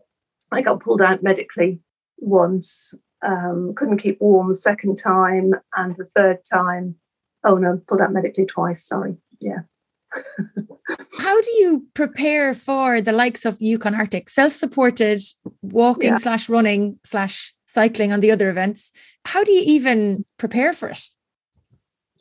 [0.53, 1.81] I got pulled out medically
[2.19, 6.97] once, um, couldn't keep warm the second time, and the third time,
[7.45, 9.16] oh no, pulled out medically twice, sorry.
[9.40, 9.61] Yeah.
[11.19, 15.21] How do you prepare for the likes of the Yukon Arctic, self-supported
[15.63, 16.17] walking yeah.
[16.17, 18.93] slash running slash cycling on the other events?
[19.25, 21.09] How do you even prepare for it?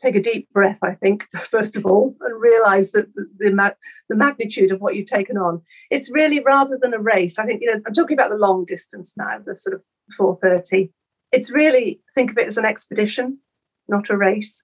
[0.06, 3.76] take a deep breath, I think, first of all, and realize that the, the,
[4.10, 5.62] the, magnitude of what you've taken on.
[5.90, 7.40] It's really rather than a race.
[7.40, 9.82] I think, you know, I'm talking about the long distance now, the sort of
[10.16, 10.92] 430.
[11.32, 13.40] It's really think of it as an expedition,
[13.88, 14.64] not a race.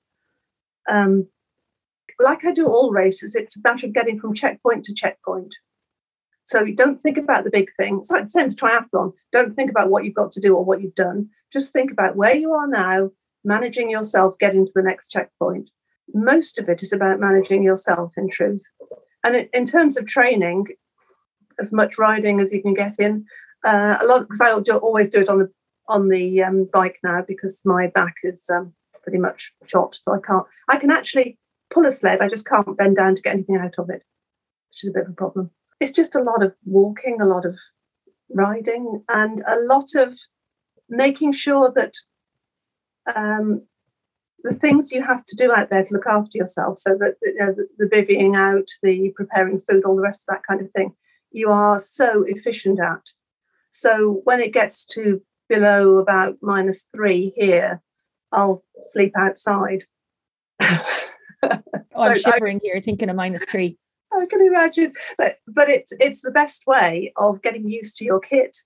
[0.90, 1.28] Um,
[2.24, 5.56] like I do all races, it's a matter of getting from checkpoint to checkpoint.
[6.44, 8.00] So you don't think about the big thing.
[8.00, 9.14] It's like the same as triathlon.
[9.32, 11.30] Don't think about what you've got to do or what you've done.
[11.54, 13.12] Just think about where you are now
[13.44, 15.72] managing yourself getting to the next checkpoint.
[16.14, 18.64] Most of it is about managing yourself, in truth.
[19.24, 20.68] And in terms of training,
[21.60, 23.26] as much riding as you can get in,
[23.64, 25.50] uh, a lot because I do, always do it on the
[25.88, 30.20] on the um, bike now because my back is um, pretty much shot, so I
[30.26, 30.46] can't.
[30.70, 31.38] I can actually
[31.72, 32.22] pull a sled.
[32.22, 34.04] I just can't bend down to get anything out of it,
[34.70, 35.52] which is a bit of a problem.
[35.80, 37.58] It's just a lot of walking, a lot of
[38.30, 40.18] riding, and a lot of
[40.90, 41.94] making sure that
[43.16, 43.64] um,
[44.44, 47.36] the things you have to do out there to look after yourself so that you
[47.36, 50.72] know, the, the bivvying out the preparing food all the rest of that kind of
[50.72, 50.94] thing
[51.32, 53.02] you are so efficient at
[53.70, 57.82] so when it gets to below about minus three here
[58.32, 59.84] i'll sleep outside
[61.52, 61.62] oh,
[61.96, 63.78] i'm shivering I, here thinking of minus three
[64.14, 68.20] i can imagine but but it's it's the best way of getting used to your
[68.20, 68.58] kit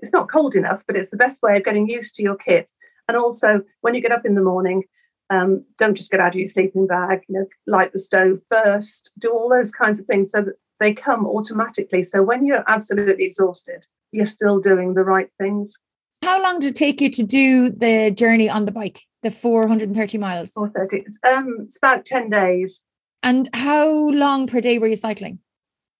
[0.00, 2.70] it's not cold enough but it's the best way of getting used to your kit
[3.08, 4.84] and also, when you get up in the morning,
[5.30, 7.22] um, don't just get out of your sleeping bag.
[7.28, 9.10] You know, light the stove first.
[9.18, 12.02] Do all those kinds of things so that they come automatically.
[12.02, 15.78] So when you're absolutely exhausted, you're still doing the right things.
[16.22, 20.18] How long did it take you to do the journey on the bike, the 430
[20.18, 20.52] miles?
[20.52, 21.04] 430.
[21.06, 22.82] It's, um, it's about 10 days.
[23.22, 25.40] And how long per day were you cycling?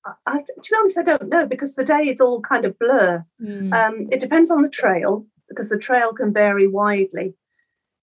[0.05, 2.79] I, I, to be honest, I don't know because the day is all kind of
[2.79, 3.25] blur.
[3.43, 3.75] Mm.
[3.75, 7.35] Um, it depends on the trail because the trail can vary widely.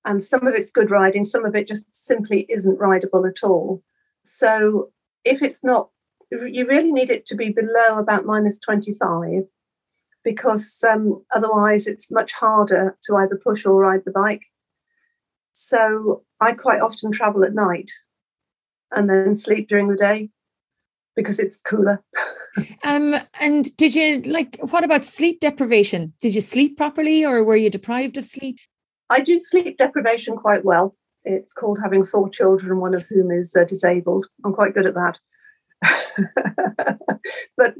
[0.06, 3.82] And some of it's good riding, some of it just simply isn't rideable at all.
[4.24, 4.92] So
[5.24, 5.90] if it's not,
[6.32, 9.44] you really need it to be below about minus 25
[10.26, 14.42] because um, otherwise it's much harder to either push or ride the bike.
[15.54, 17.92] So I quite often travel at night
[18.92, 20.30] and then sleep during the day
[21.16, 22.04] because it's cooler.
[22.84, 26.14] um, and did you like what about sleep deprivation?
[26.20, 28.58] Did you sleep properly or were you deprived of sleep?
[29.10, 30.96] I do sleep deprivation quite well.
[31.24, 34.28] It's called having four children, one of whom is uh, disabled.
[34.44, 35.20] I'm quite good at that.
[37.58, 37.76] but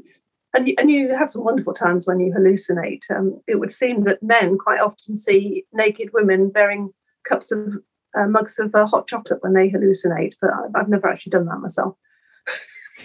[0.54, 3.02] and you, and you have some wonderful times when you hallucinate.
[3.10, 6.92] Um, it would seem that men quite often see naked women bearing
[7.28, 7.74] cups of
[8.16, 11.58] uh, mugs of uh, hot chocolate when they hallucinate, but I've never actually done that
[11.58, 11.96] myself.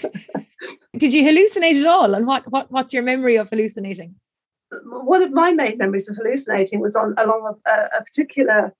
[0.97, 2.13] Did you hallucinate at all?
[2.13, 4.15] And what, what what's your memory of hallucinating?
[4.83, 8.75] One of my main memories of hallucinating was on along a, a particular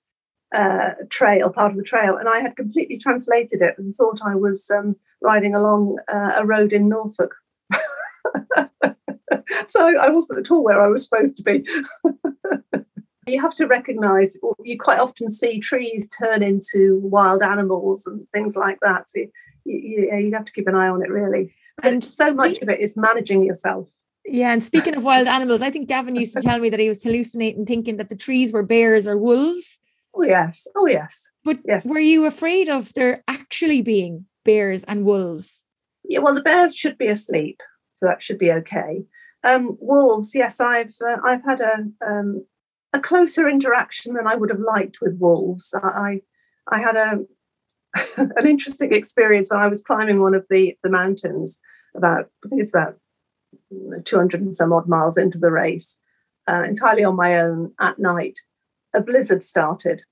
[0.54, 4.34] uh, trail, part of the trail, and I had completely translated it and thought I
[4.34, 7.34] was um, riding along uh, a road in Norfolk.
[9.68, 11.66] so I wasn't at all where I was supposed to be.
[13.30, 18.56] you have to recognize you quite often see trees turn into wild animals and things
[18.56, 19.08] like that.
[19.08, 19.28] So you,
[19.64, 21.54] you, you have to keep an eye on it really.
[21.82, 23.88] And so much of it is managing yourself.
[24.26, 26.88] Yeah, and speaking of wild animals, I think Gavan used to tell me that he
[26.88, 29.78] was hallucinating, thinking that the trees were bears or wolves.
[30.14, 31.30] Oh yes, oh yes.
[31.44, 31.88] But yes.
[31.88, 35.64] were you afraid of there actually being bears and wolves?
[36.04, 37.60] Yeah, well, the bears should be asleep,
[37.92, 39.04] so that should be okay.
[39.42, 42.44] Um, wolves, yes, I've uh, I've had a um,
[42.92, 45.74] a closer interaction than I would have liked with wolves.
[45.82, 46.22] I
[46.68, 47.20] I had a
[48.16, 51.58] an interesting experience when I was climbing one of the the mountains
[51.96, 52.98] about I think it's about
[54.04, 55.96] 200 and some odd miles into the race,
[56.48, 58.38] uh, entirely on my own at night.
[58.94, 60.02] A blizzard started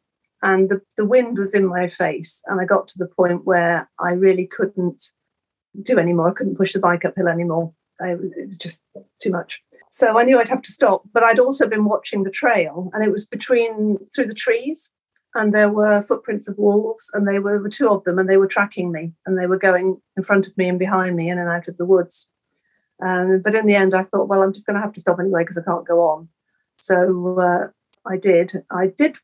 [0.42, 2.42] and the, the wind was in my face.
[2.46, 5.12] And I got to the point where I really couldn't
[5.82, 6.30] do anymore.
[6.30, 7.72] I couldn't push the bike uphill anymore.
[8.00, 8.82] I, it was just
[9.20, 9.60] too much.
[9.90, 11.02] So I knew I'd have to stop.
[11.12, 14.92] But I'd also been watching the trail, and it was between through the trees,
[15.34, 18.28] and there were footprints of wolves, and they were, there were two of them, and
[18.28, 21.30] they were tracking me, and they were going in front of me and behind me,
[21.30, 22.28] in and out of the woods.
[23.02, 25.20] Um, but in the end, I thought, well, I'm just going to have to stop
[25.20, 26.28] anyway because I can't go on.
[26.76, 27.68] So uh,
[28.06, 28.64] I did.
[28.70, 29.16] I did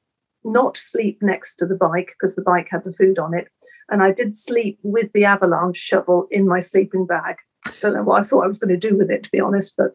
[0.44, 3.48] not sleep next to the bike because the bike had the food on it,
[3.88, 7.36] and I did sleep with the avalanche shovel in my sleeping bag.
[7.80, 9.76] Don't know what I thought I was going to do with it, to be honest,
[9.76, 9.92] but.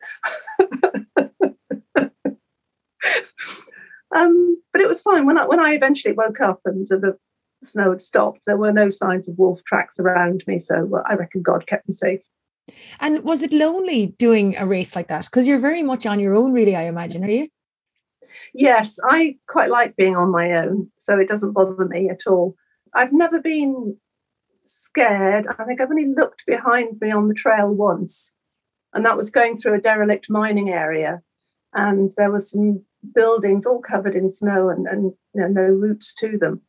[4.15, 7.17] um, but it was fine when I when I eventually woke up and the
[7.63, 8.41] snow had stopped.
[8.45, 11.93] There were no signs of wolf tracks around me, so I reckon God kept me
[11.93, 12.21] safe.
[12.99, 15.25] And was it lonely doing a race like that?
[15.25, 16.75] Because you're very much on your own, really.
[16.75, 17.47] I imagine, are you?
[18.53, 22.55] Yes, I quite like being on my own, so it doesn't bother me at all.
[22.93, 23.97] I've never been
[24.69, 25.47] scared.
[25.47, 28.35] I think I've only looked behind me on the trail once,
[28.93, 31.21] and that was going through a derelict mining area,
[31.73, 32.83] and there were some
[33.15, 36.61] buildings all covered in snow and, and you know, no routes to them.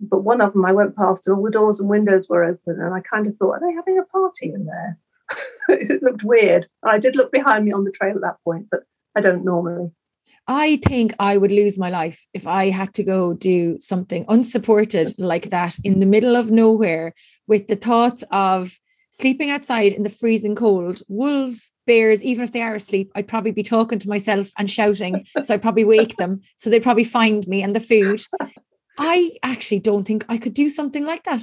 [0.00, 2.80] But one of them I went past, and all the doors and windows were open,
[2.80, 4.98] and I kind of thought, are they having a party in there?
[5.68, 6.68] it looked weird.
[6.84, 8.84] I did look behind me on the trail at that point, but
[9.16, 9.90] I don't normally.
[10.48, 15.14] I think I would lose my life if I had to go do something unsupported
[15.18, 17.12] like that in the middle of nowhere
[17.46, 18.78] with the thoughts of
[19.10, 23.50] sleeping outside in the freezing cold, wolves, bears, even if they are asleep, I'd probably
[23.50, 25.26] be talking to myself and shouting.
[25.42, 26.40] So I'd probably wake them.
[26.56, 28.22] So they'd probably find me and the food.
[28.98, 31.42] I actually don't think I could do something like that.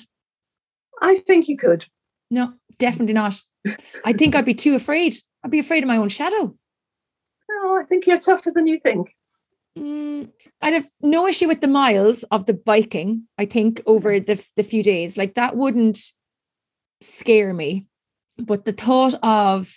[0.99, 1.85] I think you could.
[2.31, 3.39] No, definitely not.
[4.03, 5.13] I think I'd be too afraid.
[5.43, 6.55] I'd be afraid of my own shadow.
[7.61, 9.15] No, I think you're tougher than you think.
[9.77, 10.29] Mm,
[10.61, 14.63] I'd have no issue with the miles of the biking, I think, over the, the
[14.63, 15.17] few days.
[15.17, 15.99] Like that wouldn't
[17.01, 17.87] scare me.
[18.37, 19.75] But the thought of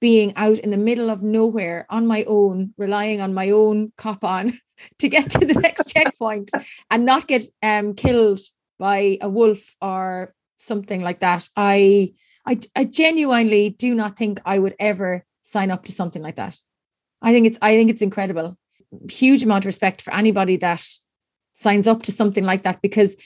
[0.00, 4.24] being out in the middle of nowhere on my own, relying on my own cop
[4.24, 4.52] on
[4.98, 6.50] to get to the next checkpoint
[6.90, 8.40] and not get um, killed
[8.78, 11.48] by a wolf or something like that.
[11.56, 12.12] I,
[12.46, 16.58] I I genuinely do not think I would ever sign up to something like that.
[17.24, 18.56] I think it's I think it's incredible.
[19.10, 20.86] Huge amount of respect for anybody that
[21.52, 23.16] signs up to something like that because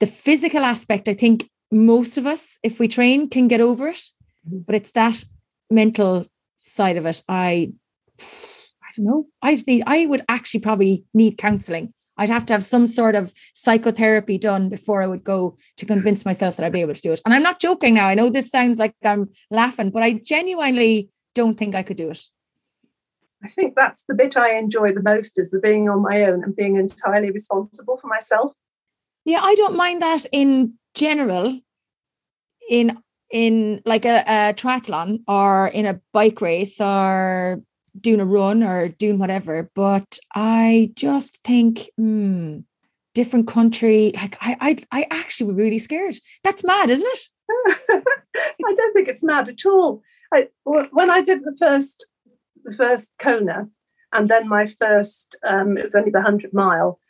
[0.00, 3.96] the physical aspect, I think most of us, if we train, can get over it.
[4.48, 4.58] Mm-hmm.
[4.66, 5.24] But it's that
[5.70, 7.22] mental side of it.
[7.28, 7.72] I
[8.20, 9.26] I don't know.
[9.42, 13.32] I need I would actually probably need counseling I'd have to have some sort of
[13.54, 17.12] psychotherapy done before I would go to convince myself that I'd be able to do
[17.12, 17.22] it.
[17.24, 18.08] And I'm not joking now.
[18.08, 22.10] I know this sounds like I'm laughing, but I genuinely don't think I could do
[22.10, 22.24] it.
[23.42, 26.42] I think that's the bit I enjoy the most is the being on my own
[26.42, 28.52] and being entirely responsible for myself.
[29.24, 31.60] Yeah, I don't mind that in general.
[32.68, 32.98] In
[33.30, 37.62] in like a, a triathlon or in a bike race or
[38.00, 39.70] doing a run or doing whatever.
[39.74, 42.60] But I just think, hmm,
[43.14, 44.12] different country.
[44.14, 46.14] Like I, I, I actually would really scared.
[46.44, 47.28] That's mad, isn't it?
[47.90, 50.02] I don't think it's mad at all.
[50.32, 52.06] I, when I did the first,
[52.68, 53.68] the first Kona,
[54.12, 57.00] and then my first, um, it was only the hundred mile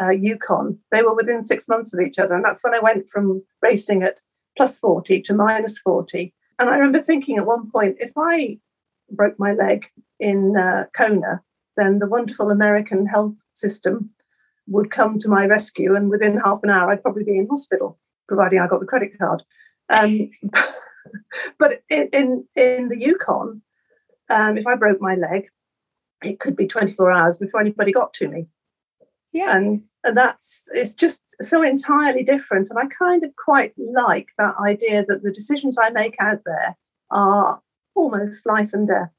[0.00, 0.78] uh, Yukon.
[0.92, 4.02] They were within six months of each other, and that's when I went from racing
[4.02, 4.20] at
[4.56, 6.34] plus forty to minus forty.
[6.58, 8.58] And I remember thinking at one point, if I
[9.10, 9.86] broke my leg
[10.18, 11.42] in uh, Kona,
[11.76, 14.10] then the wonderful American health system
[14.66, 17.98] would come to my rescue, and within half an hour, I'd probably be in hospital,
[18.28, 19.42] providing I got the credit card.
[19.88, 20.30] Um,
[21.58, 23.62] but in, in, in the Yukon,
[24.30, 25.48] um, if I broke my leg,
[26.22, 28.46] it could be 24 hours before anybody got to me.
[29.32, 29.56] Yeah.
[29.56, 32.68] And, and that's it's just so entirely different.
[32.68, 36.76] And I kind of quite like that idea that the decisions I make out there
[37.10, 37.60] are
[37.94, 39.10] almost life and death.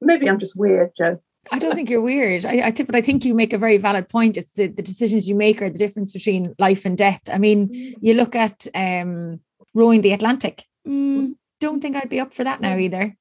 [0.00, 1.20] Maybe I'm just weird, Joe.
[1.50, 2.46] I don't think you're weird.
[2.46, 4.36] I, I think, but I think you make a very valid point.
[4.36, 7.20] It's the, the decisions you make are the difference between life and death.
[7.30, 7.94] I mean, mm.
[8.00, 9.40] you look at um,
[9.74, 10.64] rowing the Atlantic.
[10.86, 13.16] Mm, don't think I'd be up for that now either.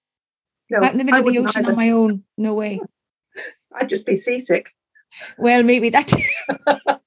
[0.72, 1.72] No, in the middle of the ocean either.
[1.72, 2.24] on my own.
[2.38, 2.80] No way.
[3.76, 4.74] I'd just be seasick.
[5.38, 6.14] Well, maybe that.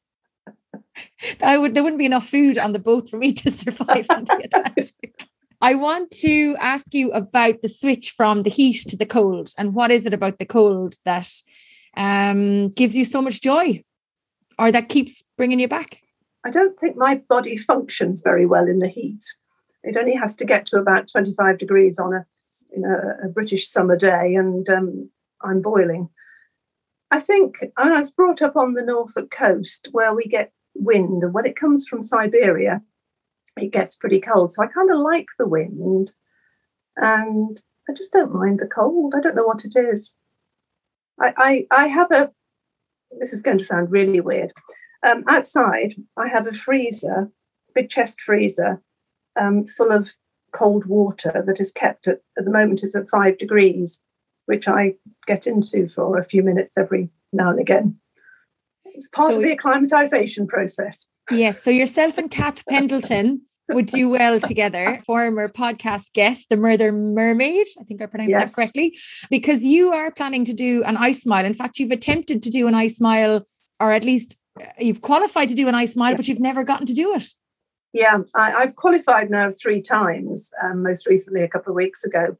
[1.42, 1.72] I would.
[1.72, 5.28] There wouldn't be enough food on the boat for me to survive on the Atlantic.
[5.62, 9.74] I want to ask you about the switch from the heat to the cold, and
[9.74, 11.30] what is it about the cold that
[11.96, 13.82] um, gives you so much joy,
[14.58, 16.02] or that keeps bringing you back?
[16.44, 19.24] I don't think my body functions very well in the heat.
[19.82, 22.26] It only has to get to about 25 degrees on a
[22.74, 25.10] in a, a British summer day, and um,
[25.42, 26.08] I'm boiling.
[27.10, 31.22] I think I, I was brought up on the Norfolk coast where we get wind,
[31.22, 32.82] and when it comes from Siberia,
[33.56, 34.52] it gets pretty cold.
[34.52, 36.12] So I kind of like the wind,
[36.96, 39.14] and I just don't mind the cold.
[39.16, 40.14] I don't know what it is.
[41.20, 42.30] I I, I have a.
[43.20, 44.52] This is going to sound really weird.
[45.06, 47.30] Um, outside, I have a freezer,
[47.74, 48.82] big chest freezer,
[49.38, 50.14] um, full of
[50.54, 54.02] cold water that is kept at, at the moment is at five degrees,
[54.46, 54.94] which I
[55.26, 57.98] get into for a few minutes every now and again.
[58.84, 61.06] It's part so, of the acclimatization process.
[61.30, 61.62] Yes.
[61.62, 65.02] So yourself and Cath Pendleton would do well together.
[65.06, 67.66] Former podcast guest, the Murder Mermaid.
[67.80, 68.50] I think I pronounced yes.
[68.50, 68.98] that correctly.
[69.30, 71.44] Because you are planning to do an ice mile.
[71.44, 73.44] In fact, you've attempted to do an ice mile,
[73.80, 76.16] or at least uh, you've qualified to do an ice mile, yeah.
[76.16, 77.24] but you've never gotten to do it.
[77.94, 82.36] Yeah, I, have qualified now three times, um, most recently a couple of weeks ago.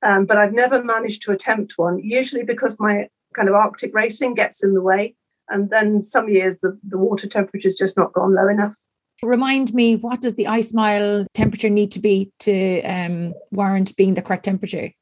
[0.00, 4.34] Um, but I've never managed to attempt one, usually because my kind of Arctic racing
[4.34, 5.16] gets in the way.
[5.48, 8.76] And then some years the, the water temperature's just not gone low enough.
[9.24, 14.14] Remind me, what does the ice mile temperature need to be to um, warrant being
[14.14, 14.92] the correct temperature?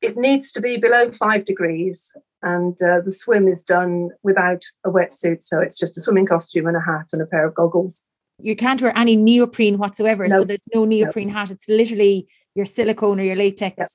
[0.00, 4.90] It needs to be below five degrees, and uh, the swim is done without a
[4.90, 5.42] wetsuit.
[5.42, 8.02] So it's just a swimming costume and a hat and a pair of goggles
[8.38, 10.26] you can't wear any neoprene whatsoever.
[10.28, 10.38] No.
[10.38, 11.34] So there's no neoprene no.
[11.34, 11.50] hat.
[11.50, 13.88] It's literally your silicone or your latex yep.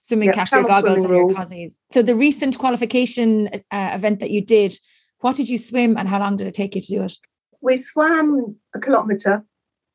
[0.00, 0.34] swimming yep.
[0.34, 1.74] cap, your goggles, or your cozies.
[1.92, 4.74] So the recent qualification uh, event that you did,
[5.20, 7.16] what did you swim and how long did it take you to do it?
[7.60, 9.44] We swam a kilometre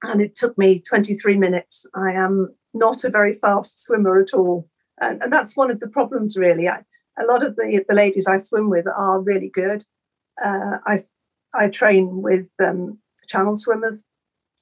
[0.01, 1.85] and it took me 23 minutes.
[1.95, 4.67] I am not a very fast swimmer at all.
[4.99, 6.67] And, and that's one of the problems, really.
[6.67, 6.83] I,
[7.17, 9.85] a lot of the, the ladies I swim with are really good.
[10.43, 10.99] Uh, I,
[11.53, 14.05] I train with um, channel swimmers.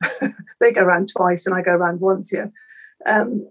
[0.60, 2.52] they go around twice and I go around once here.
[3.06, 3.48] Um,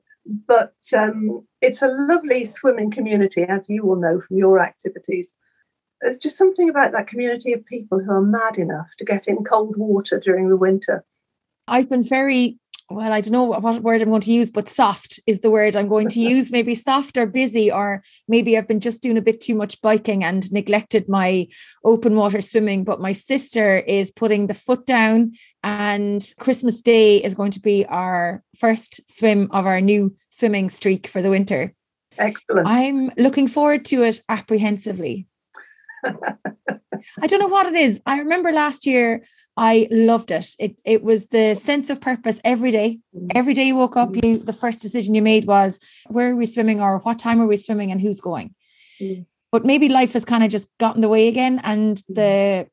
[0.46, 5.34] but um, it's a lovely swimming community, as you will know from your activities.
[6.00, 9.44] There's just something about that community of people who are mad enough to get in
[9.44, 11.04] cold water during the winter.
[11.68, 12.58] I've been very
[12.91, 15.76] well, I don't know what word I'm going to use, but soft is the word
[15.76, 16.51] I'm going to use.
[16.51, 20.24] Maybe soft or busy, or maybe I've been just doing a bit too much biking
[20.24, 21.47] and neglected my
[21.84, 22.82] open water swimming.
[22.82, 25.32] But my sister is putting the foot down,
[25.62, 31.07] and Christmas Day is going to be our first swim of our new swimming streak
[31.07, 31.72] for the winter.
[32.18, 32.66] Excellent.
[32.66, 35.26] I'm looking forward to it apprehensively.
[37.22, 38.01] I don't know what it is.
[38.07, 39.22] I remember last year
[39.57, 40.55] I loved it.
[40.59, 42.98] It it was the sense of purpose every day.
[43.14, 43.28] Mm-hmm.
[43.34, 46.46] Every day you woke up, you the first decision you made was where are we
[46.46, 48.55] swimming or what time are we swimming and who's going.
[49.01, 49.26] Mm.
[49.53, 52.14] But maybe life has kind of just gotten the way again and mm.
[52.14, 52.68] the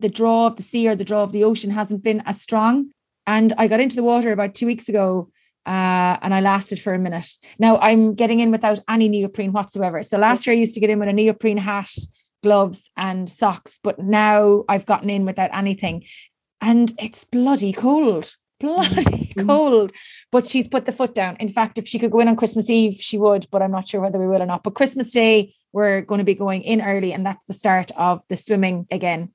[0.00, 2.90] the draw of the sea or the draw of the ocean hasn't been as strong.
[3.26, 5.30] And I got into the water about two weeks ago
[5.66, 7.28] uh, and I lasted for a minute.
[7.58, 10.02] Now I'm getting in without any neoprene whatsoever.
[10.02, 11.90] So last year I used to get in with a neoprene hat
[12.42, 16.04] gloves and socks, but now I've gotten in without anything.
[16.60, 19.46] And it's bloody cold, bloody mm-hmm.
[19.46, 19.92] cold.
[20.32, 21.36] But she's put the foot down.
[21.36, 23.88] In fact, if she could go in on Christmas Eve, she would, but I'm not
[23.88, 24.62] sure whether we will or not.
[24.62, 28.20] But Christmas Day, we're going to be going in early, and that's the start of
[28.28, 29.30] the swimming again.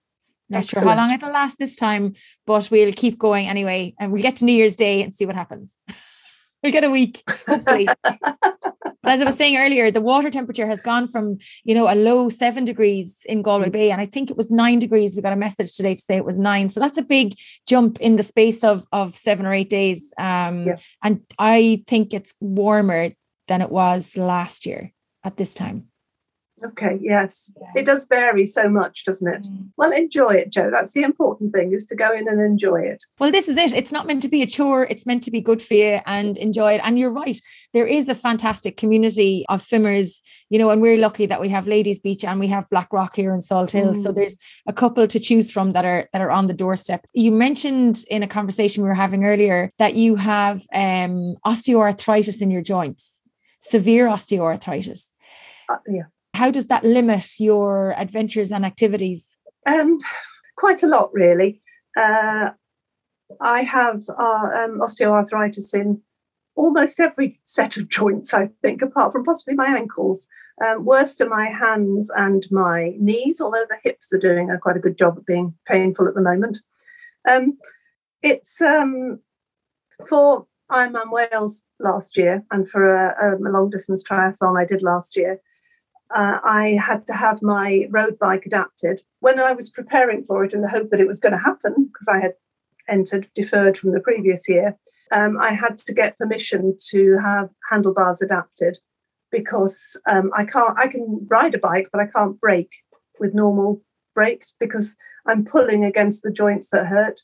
[0.50, 0.84] Not Excellent.
[0.84, 2.14] sure how long it'll last this time,
[2.46, 3.96] but we'll keep going anyway.
[4.00, 5.78] And we'll get to New Year's Day and see what happens.
[6.64, 7.88] we'll get a week, hopefully.
[9.04, 11.96] but as I was saying earlier, the water temperature has gone from, you know, a
[11.96, 15.16] low seven degrees in Galway Bay, and I think it was nine degrees.
[15.16, 16.70] We got a message today to say it was nine.
[16.70, 17.36] So that's a big
[17.68, 20.14] jump in the space of, of seven or eight days.
[20.18, 20.76] Um, yeah.
[21.04, 23.10] And I think it's warmer
[23.48, 24.94] than it was last year
[25.24, 25.90] at this time.
[26.64, 27.52] Okay, yes.
[27.60, 27.82] Yeah.
[27.82, 29.44] It does vary so much, doesn't it?
[29.44, 29.70] Mm.
[29.76, 30.70] Well, enjoy it, Joe.
[30.72, 33.04] That's the important thing is to go in and enjoy it.
[33.20, 33.74] Well, this is it.
[33.74, 36.38] It's not meant to be a chore, it's meant to be good for you and
[36.38, 36.82] enjoy it.
[36.84, 37.40] And you're right.
[37.74, 41.68] There is a fantastic community of swimmers, you know, and we're lucky that we have
[41.68, 43.94] Ladies Beach and we have Black Rock here in Salthill.
[43.94, 44.04] Mm.
[44.04, 44.38] So there's
[44.68, 47.06] a couple to choose from that are that are on the doorstep.
[47.14, 52.52] You mentioned in a conversation we were having earlier that you have um, osteoarthritis in
[52.52, 53.22] your joints,
[53.60, 55.12] severe osteoarthritis.
[55.70, 56.04] Uh, yeah
[56.34, 59.38] How does that limit your adventures and activities?
[59.66, 59.98] Um,
[60.58, 61.62] quite a lot, really.
[61.96, 62.52] Uh,
[63.42, 66.02] I have uh, um, osteoarthritis in
[66.56, 70.28] almost every set of joints, I think, apart from possibly my ankles.
[70.64, 74.78] Um, worst are my hands and my knees, although the hips are doing a quite
[74.78, 76.60] a good job of being painful at the moment.
[77.28, 77.58] Um,
[78.22, 79.20] it's um,
[80.08, 85.18] for Ironman Wales last year and for a, a long distance triathlon I did last
[85.18, 85.40] year.
[86.16, 89.02] Uh, I had to have my road bike adapted.
[89.20, 91.90] When I was preparing for it in the hope that it was going to happen,
[91.92, 92.34] because I had
[92.88, 94.78] entered deferred from the previous year,
[95.12, 98.78] um, I had to get permission to have handlebars adapted
[99.32, 100.78] because um, I can't.
[100.78, 102.72] I can ride a bike, but I can't brake
[103.20, 103.82] with normal
[104.14, 104.96] brakes because
[105.28, 107.22] I'm pulling against the joints that hurt.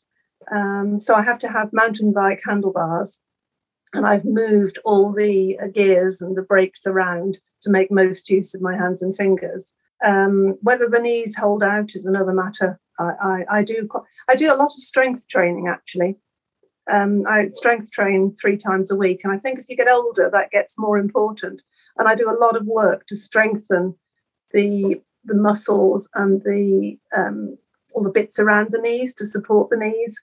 [0.52, 3.22] Um, so I have to have mountain bike handlebars,
[3.94, 8.54] and I've moved all the uh, gears and the brakes around to make most use
[8.54, 9.74] of my hands and fingers.
[10.04, 12.80] Um, whether the knees hold out is another matter.
[13.00, 13.90] I, I, I do
[14.30, 16.18] I do a lot of strength training actually
[16.90, 19.22] um, I strength train three times a week.
[19.24, 21.62] And I think as you get older, that gets more important.
[21.98, 23.96] And I do a lot of work to strengthen
[24.52, 27.58] the the muscles and the um,
[27.94, 30.22] all the bits around the knees to support the knees.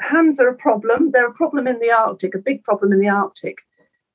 [0.00, 1.10] Hands are a problem.
[1.10, 3.58] They're a problem in the Arctic, a big problem in the Arctic,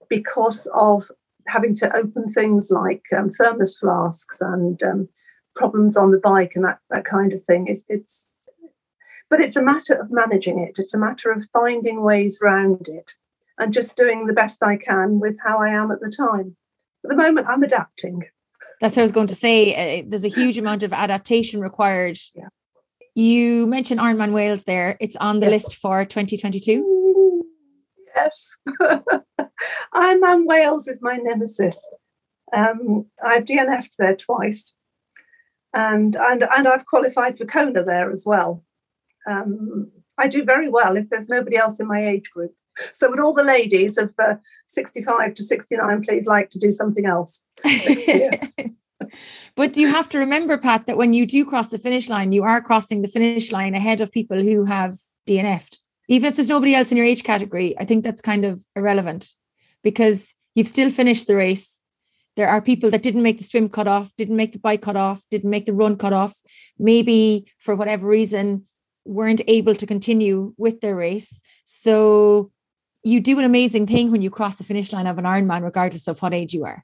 [0.09, 1.11] because of
[1.47, 5.09] having to open things like um, thermos flasks and um,
[5.55, 7.67] problems on the bike and that, that kind of thing.
[7.67, 8.29] It's, it's
[9.29, 10.79] but it's a matter of managing it.
[10.79, 13.13] It's a matter of finding ways around it
[13.57, 16.55] and just doing the best I can with how I am at the time.
[17.03, 18.23] At the moment, I'm adapting.
[18.79, 19.99] That's what I was going to say.
[19.99, 22.17] Uh, there's a huge amount of adaptation required.
[22.35, 22.49] Yeah.
[23.15, 24.95] You mentioned Ironman Wales there.
[24.99, 25.63] It's on the yes.
[25.63, 27.15] list for 2022.
[28.17, 28.57] Yes.
[29.95, 31.87] Ironman Wales is my nemesis.
[32.55, 34.75] Um, I've DNF'd there twice.
[35.73, 38.63] And, and and I've qualified for Kona there as well
[39.27, 42.53] um, I do very well if there's nobody else in my age group.
[42.93, 44.35] So, would all the ladies of uh,
[44.67, 47.43] 65 to 69 please like to do something else?
[49.55, 52.43] but you have to remember, Pat, that when you do cross the finish line, you
[52.43, 55.79] are crossing the finish line ahead of people who have DNF'd.
[56.07, 59.33] Even if there's nobody else in your age category, I think that's kind of irrelevant
[59.83, 61.81] because you've still finished the race.
[62.35, 64.95] There are people that didn't make the swim cut off, didn't make the bike cut
[64.95, 66.39] off, didn't make the run cut off.
[66.77, 68.65] Maybe for whatever reason,
[69.05, 71.41] weren't able to continue with their race.
[71.63, 72.51] So
[73.03, 76.07] you do an amazing thing when you cross the finish line of an Ironman, regardless
[76.07, 76.83] of what age you are.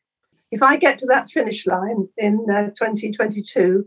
[0.52, 3.86] If I get to that finish line in uh, 2022,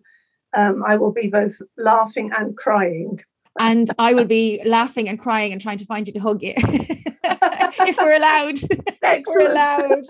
[0.57, 3.21] um, I will be both laughing and crying.
[3.59, 6.55] And I will be laughing and crying and trying to find you to hug you.
[6.57, 8.55] if we're allowed.
[9.03, 10.03] if we're allowed.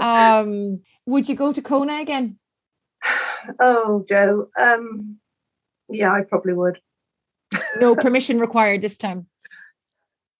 [0.00, 2.38] Um, would you go to Kona again?
[3.60, 4.48] Oh, Joe.
[4.58, 5.18] Um,
[5.88, 6.78] yeah, I probably would
[7.76, 9.26] no permission required this time.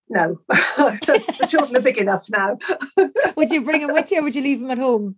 [0.09, 2.59] No, the children are big enough now.
[3.37, 5.17] would you bring them with you or would you leave them at home?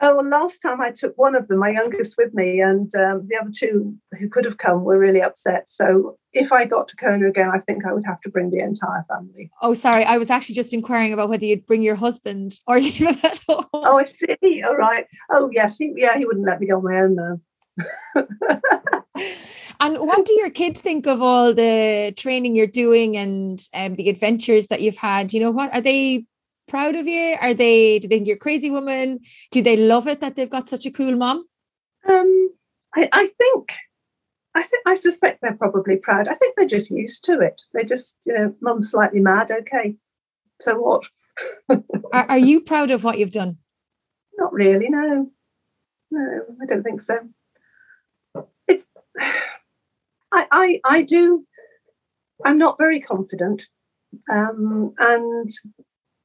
[0.00, 3.26] Oh, well, last time I took one of them, my youngest, with me, and um,
[3.26, 5.70] the other two who could have come were really upset.
[5.70, 8.58] So if I got to Kona again, I think I would have to bring the
[8.58, 9.50] entire family.
[9.62, 10.04] Oh, sorry.
[10.04, 13.40] I was actually just inquiring about whether you'd bring your husband or leave him at
[13.48, 13.64] home.
[13.72, 14.62] Oh, I see.
[14.66, 15.06] All right.
[15.30, 15.78] Oh, yes.
[15.78, 17.40] He, yeah, he wouldn't let me go on my own, though.
[19.80, 24.08] And what do your kids think of all the training you're doing and um, the
[24.08, 25.32] adventures that you've had?
[25.32, 25.72] You know what?
[25.74, 26.24] Are they
[26.66, 27.36] proud of you?
[27.40, 29.20] Are they, do they think you're a crazy woman?
[29.50, 31.46] Do they love it that they've got such a cool mom?
[32.08, 32.50] Um,
[32.94, 33.72] I, I think,
[34.54, 36.28] I think, I suspect they're probably proud.
[36.28, 37.60] I think they're just used to it.
[37.72, 39.50] They're just, you know, mum's slightly mad.
[39.50, 39.96] Okay.
[40.60, 41.04] So what?
[42.12, 43.58] are, are you proud of what you've done?
[44.38, 45.30] Not really, no.
[46.10, 47.18] No, I don't think so.
[48.68, 48.86] It's
[50.32, 51.46] I, I, I do.
[52.44, 53.66] I'm not very confident,
[54.30, 55.48] um, and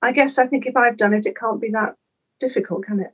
[0.02, 1.96] I guess I think if I've done it, it can't be that
[2.40, 3.14] difficult, can it?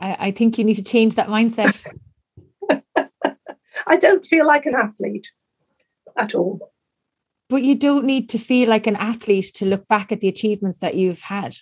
[0.00, 1.86] I, I think you need to change that mindset.
[3.86, 5.30] I don't feel like an athlete
[6.16, 6.72] at all.
[7.48, 10.78] But you don't need to feel like an athlete to look back at the achievements
[10.80, 11.56] that you've had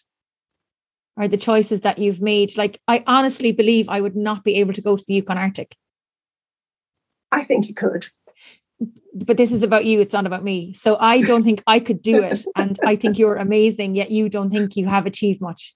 [1.17, 2.57] or the choices that you've made.
[2.57, 5.77] Like, I honestly believe I would not be able to go to the Yukon Arctic
[7.35, 8.07] I think you could.
[9.15, 10.73] But this is about you, it's not about me.
[10.73, 12.45] So I don't think I could do it.
[12.57, 15.75] And I think you're amazing, yet you don't think you have achieved much.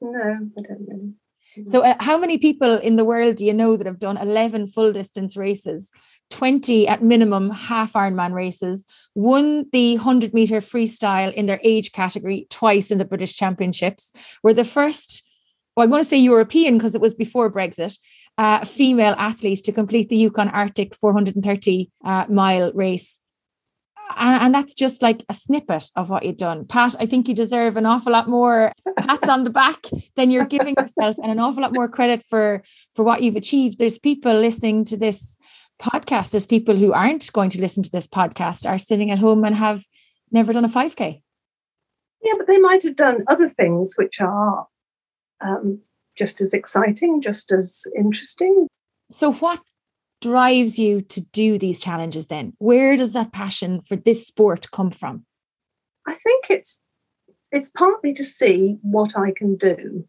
[0.00, 1.14] No, I don't really.
[1.64, 4.68] So, uh, how many people in the world do you know that have done 11
[4.68, 5.90] full distance races,
[6.30, 8.86] 20 at minimum half Ironman races,
[9.16, 14.12] won the 100 meter freestyle in their age category twice in the British Championships,
[14.44, 15.28] were the first
[15.76, 17.98] well, I'm going to say European because it was before Brexit,
[18.38, 23.20] uh, female athlete to complete the Yukon Arctic 430 uh, mile race.
[24.16, 26.66] And, and, that's just like a snippet of what you've done.
[26.66, 30.44] Pat, I think you deserve an awful lot more pats on the back than you're
[30.44, 33.78] giving yourself and an awful lot more credit for for what you've achieved.
[33.78, 35.38] There's people listening to this
[35.80, 36.32] podcast.
[36.32, 39.54] There's people who aren't going to listen to this podcast are sitting at home and
[39.54, 39.84] have
[40.32, 41.22] never done a 5K.
[42.22, 44.66] Yeah, but they might have done other things which are
[45.40, 45.80] um,
[46.16, 48.66] just as exciting, just as interesting.
[49.10, 49.60] So, what
[50.20, 52.52] drives you to do these challenges then?
[52.58, 55.24] Where does that passion for this sport come from?
[56.06, 56.92] I think it's
[57.52, 60.04] it's partly to see what I can do.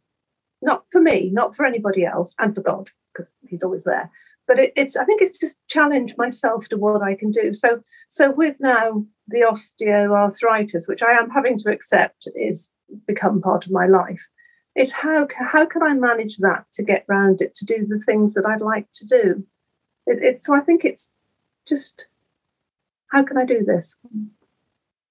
[0.62, 4.12] Not for me, not for anybody else, and for God, because He's always there.
[4.48, 7.54] But it, it's I think it's just challenge myself to what I can do.
[7.54, 12.70] So so with now the osteoarthritis, which I am having to accept is
[13.08, 14.28] become part of my life,
[14.76, 18.34] it's how how can I manage that to get round it to do the things
[18.34, 19.46] that I'd like to do.
[20.08, 21.12] It, it's so I think it's
[21.68, 22.08] just
[23.12, 24.00] how can I do this?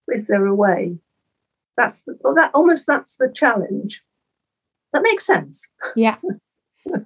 [0.09, 0.99] Is there a way?
[1.77, 4.03] That's the, well, that almost that's the challenge.
[4.87, 5.71] Does that make sense?
[5.95, 6.17] Yeah,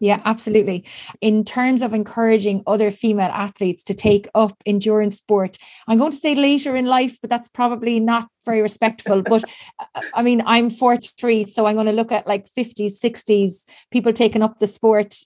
[0.00, 0.84] yeah, absolutely.
[1.20, 6.16] In terms of encouraging other female athletes to take up endurance sport, I'm going to
[6.16, 9.22] say later in life, but that's probably not very respectful.
[9.22, 9.44] But
[9.78, 14.12] uh, I mean, I'm 43, so I'm going to look at like 50s, 60s, people
[14.12, 15.16] taking up the sport.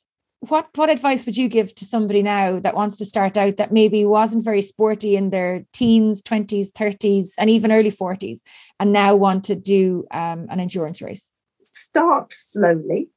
[0.41, 3.73] What what advice would you give to somebody now that wants to start out that
[3.73, 8.39] maybe wasn't very sporty in their teens, 20s, 30s, and even early 40s,
[8.79, 11.33] and now want to do um, an endurance race?
[11.61, 13.09] Start slowly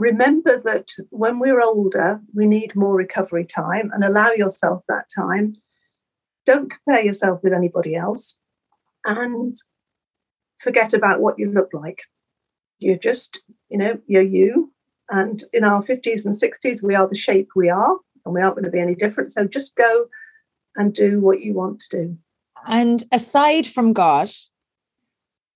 [0.00, 5.56] remember that when we're older, we need more recovery time and allow yourself that time.
[6.46, 8.38] Don't compare yourself with anybody else
[9.04, 9.54] and
[10.58, 12.00] forget about what you look like.
[12.78, 14.72] You're just, you know, you're you.
[15.10, 18.54] And in our 50s and 60s, we are the shape we are, and we aren't
[18.54, 19.30] going to be any different.
[19.30, 20.06] So just go
[20.76, 22.18] and do what you want to do.
[22.66, 24.30] And aside from God,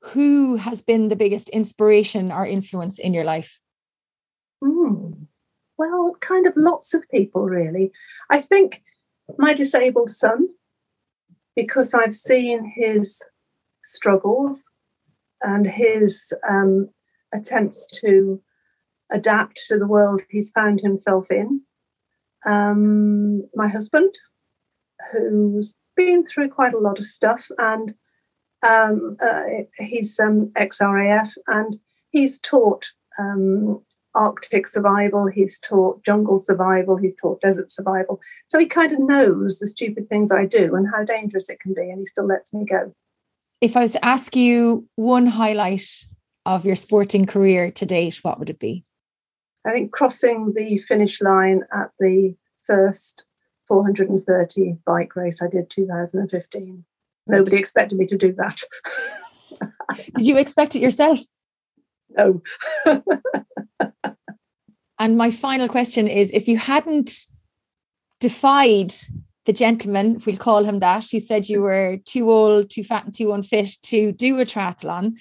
[0.03, 3.61] who has been the biggest inspiration or influence in your life?
[4.65, 5.27] Mm.
[5.77, 7.93] Well, kind of lots of people, really.
[8.31, 8.83] I think
[9.39, 10.49] my disabled son,
[11.57, 13.23] because I've seen his
[13.83, 14.69] struggles
[15.43, 16.89] and his um,
[17.33, 18.41] attempts to
[19.11, 21.61] adapt to the world he's found himself in.
[22.47, 24.15] Um, my husband,
[25.12, 27.95] who's been through quite a lot of stuff, and
[28.67, 29.43] um, uh,
[29.79, 31.79] he's um, ex-RAF, and
[32.11, 32.87] he's taught
[33.19, 33.83] um,
[34.15, 38.21] Arctic survival, he's taught jungle survival, he's taught desert survival.
[38.49, 41.75] So he kind of knows the stupid things I do and how dangerous it can
[41.75, 42.95] be, and he still lets me go.
[43.61, 45.87] If I was to ask you one highlight
[46.47, 48.85] of your sporting career to date, what would it be?
[49.67, 52.37] I think crossing the finish line at the
[52.67, 53.25] first
[53.67, 56.85] 430 bike race I did 2015.
[57.27, 58.61] Nobody expected me to do that.
[60.15, 61.21] did you expect it yourself?
[62.17, 62.43] No.
[64.99, 67.26] and my final question is if you hadn't
[68.20, 68.92] defied
[69.45, 73.05] the gentleman, if we'll call him that, who said you were too old, too fat,
[73.05, 75.18] and too unfit to do a triathlon,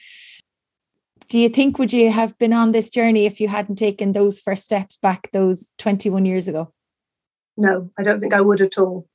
[1.30, 4.39] do you think would you have been on this journey if you hadn't taken those
[4.39, 6.71] first steps back those 21 years ago?
[7.57, 9.07] No, I don't think I would at all.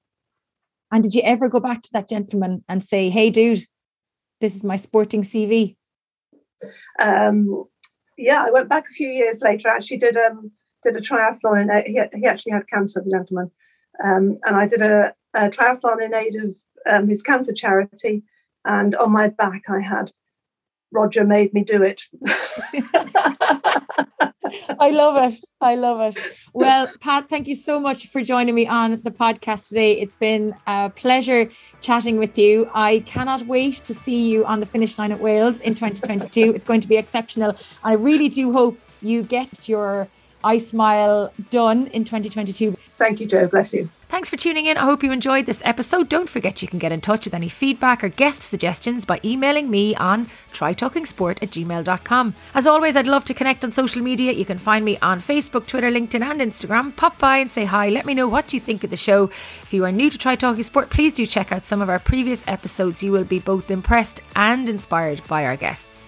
[0.91, 3.65] And did you ever go back to that gentleman and say, hey, dude,
[4.41, 5.77] this is my sporting CV?
[6.99, 7.65] Um,
[8.19, 9.69] yeah, I went back a few years later.
[9.69, 10.51] I actually did um
[10.83, 13.51] did a triathlon and he, he actually had cancer, the gentleman,
[14.03, 16.55] um, and I did a, a, triathlon in aid of
[16.87, 18.23] um, his cancer charity.
[18.65, 20.13] And on my back, I had
[20.93, 22.03] Roger made me do it.
[24.81, 25.35] I love it.
[25.61, 26.19] I love it.
[26.55, 30.01] Well, Pat, thank you so much for joining me on the podcast today.
[30.01, 32.71] It's been a pleasure chatting with you.
[32.75, 36.55] I cannot wait to see you on the finish line at Wales in 2022.
[36.55, 37.55] it's going to be exceptional.
[37.85, 40.09] I really do hope you get your
[40.45, 42.77] ice mile done in 2022.
[42.97, 43.47] Thank you, Joe.
[43.47, 43.89] Bless you.
[44.09, 44.79] Thanks for tuning in.
[44.79, 46.09] I hope you enjoyed this episode.
[46.09, 49.71] Don't forget you can get in touch with any feedback or guest suggestions by emailing
[49.71, 52.35] me on trytalkingsport at gmail.com.
[52.55, 54.33] As always, I'd love to connect on social media.
[54.33, 56.97] You can find me on Facebook, Twitter, LinkedIn, and Instagram.
[56.97, 57.91] Pop by and say hi.
[57.91, 59.25] Let me know what you think of the show.
[59.25, 61.99] If you are new to Try Talking Sport, please do check out some of our
[61.99, 63.03] previous episodes.
[63.03, 66.08] You will be both impressed and inspired by our guests.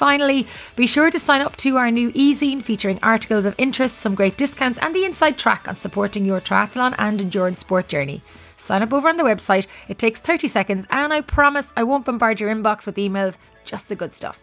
[0.00, 0.46] Finally,
[0.76, 4.34] be sure to sign up to our new e-zine featuring articles of interest, some great
[4.38, 8.22] discounts, and the inside track on supporting your triathlon and endurance sport journey.
[8.56, 9.66] Sign up over on the website.
[9.88, 13.36] It takes 30 seconds, and I promise I won't bombard your inbox with emails,
[13.66, 14.42] just the good stuff.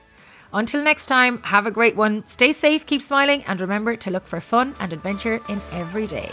[0.54, 2.24] Until next time, have a great one.
[2.28, 6.30] Stay safe, keep smiling, and remember to look for fun and adventure in every day.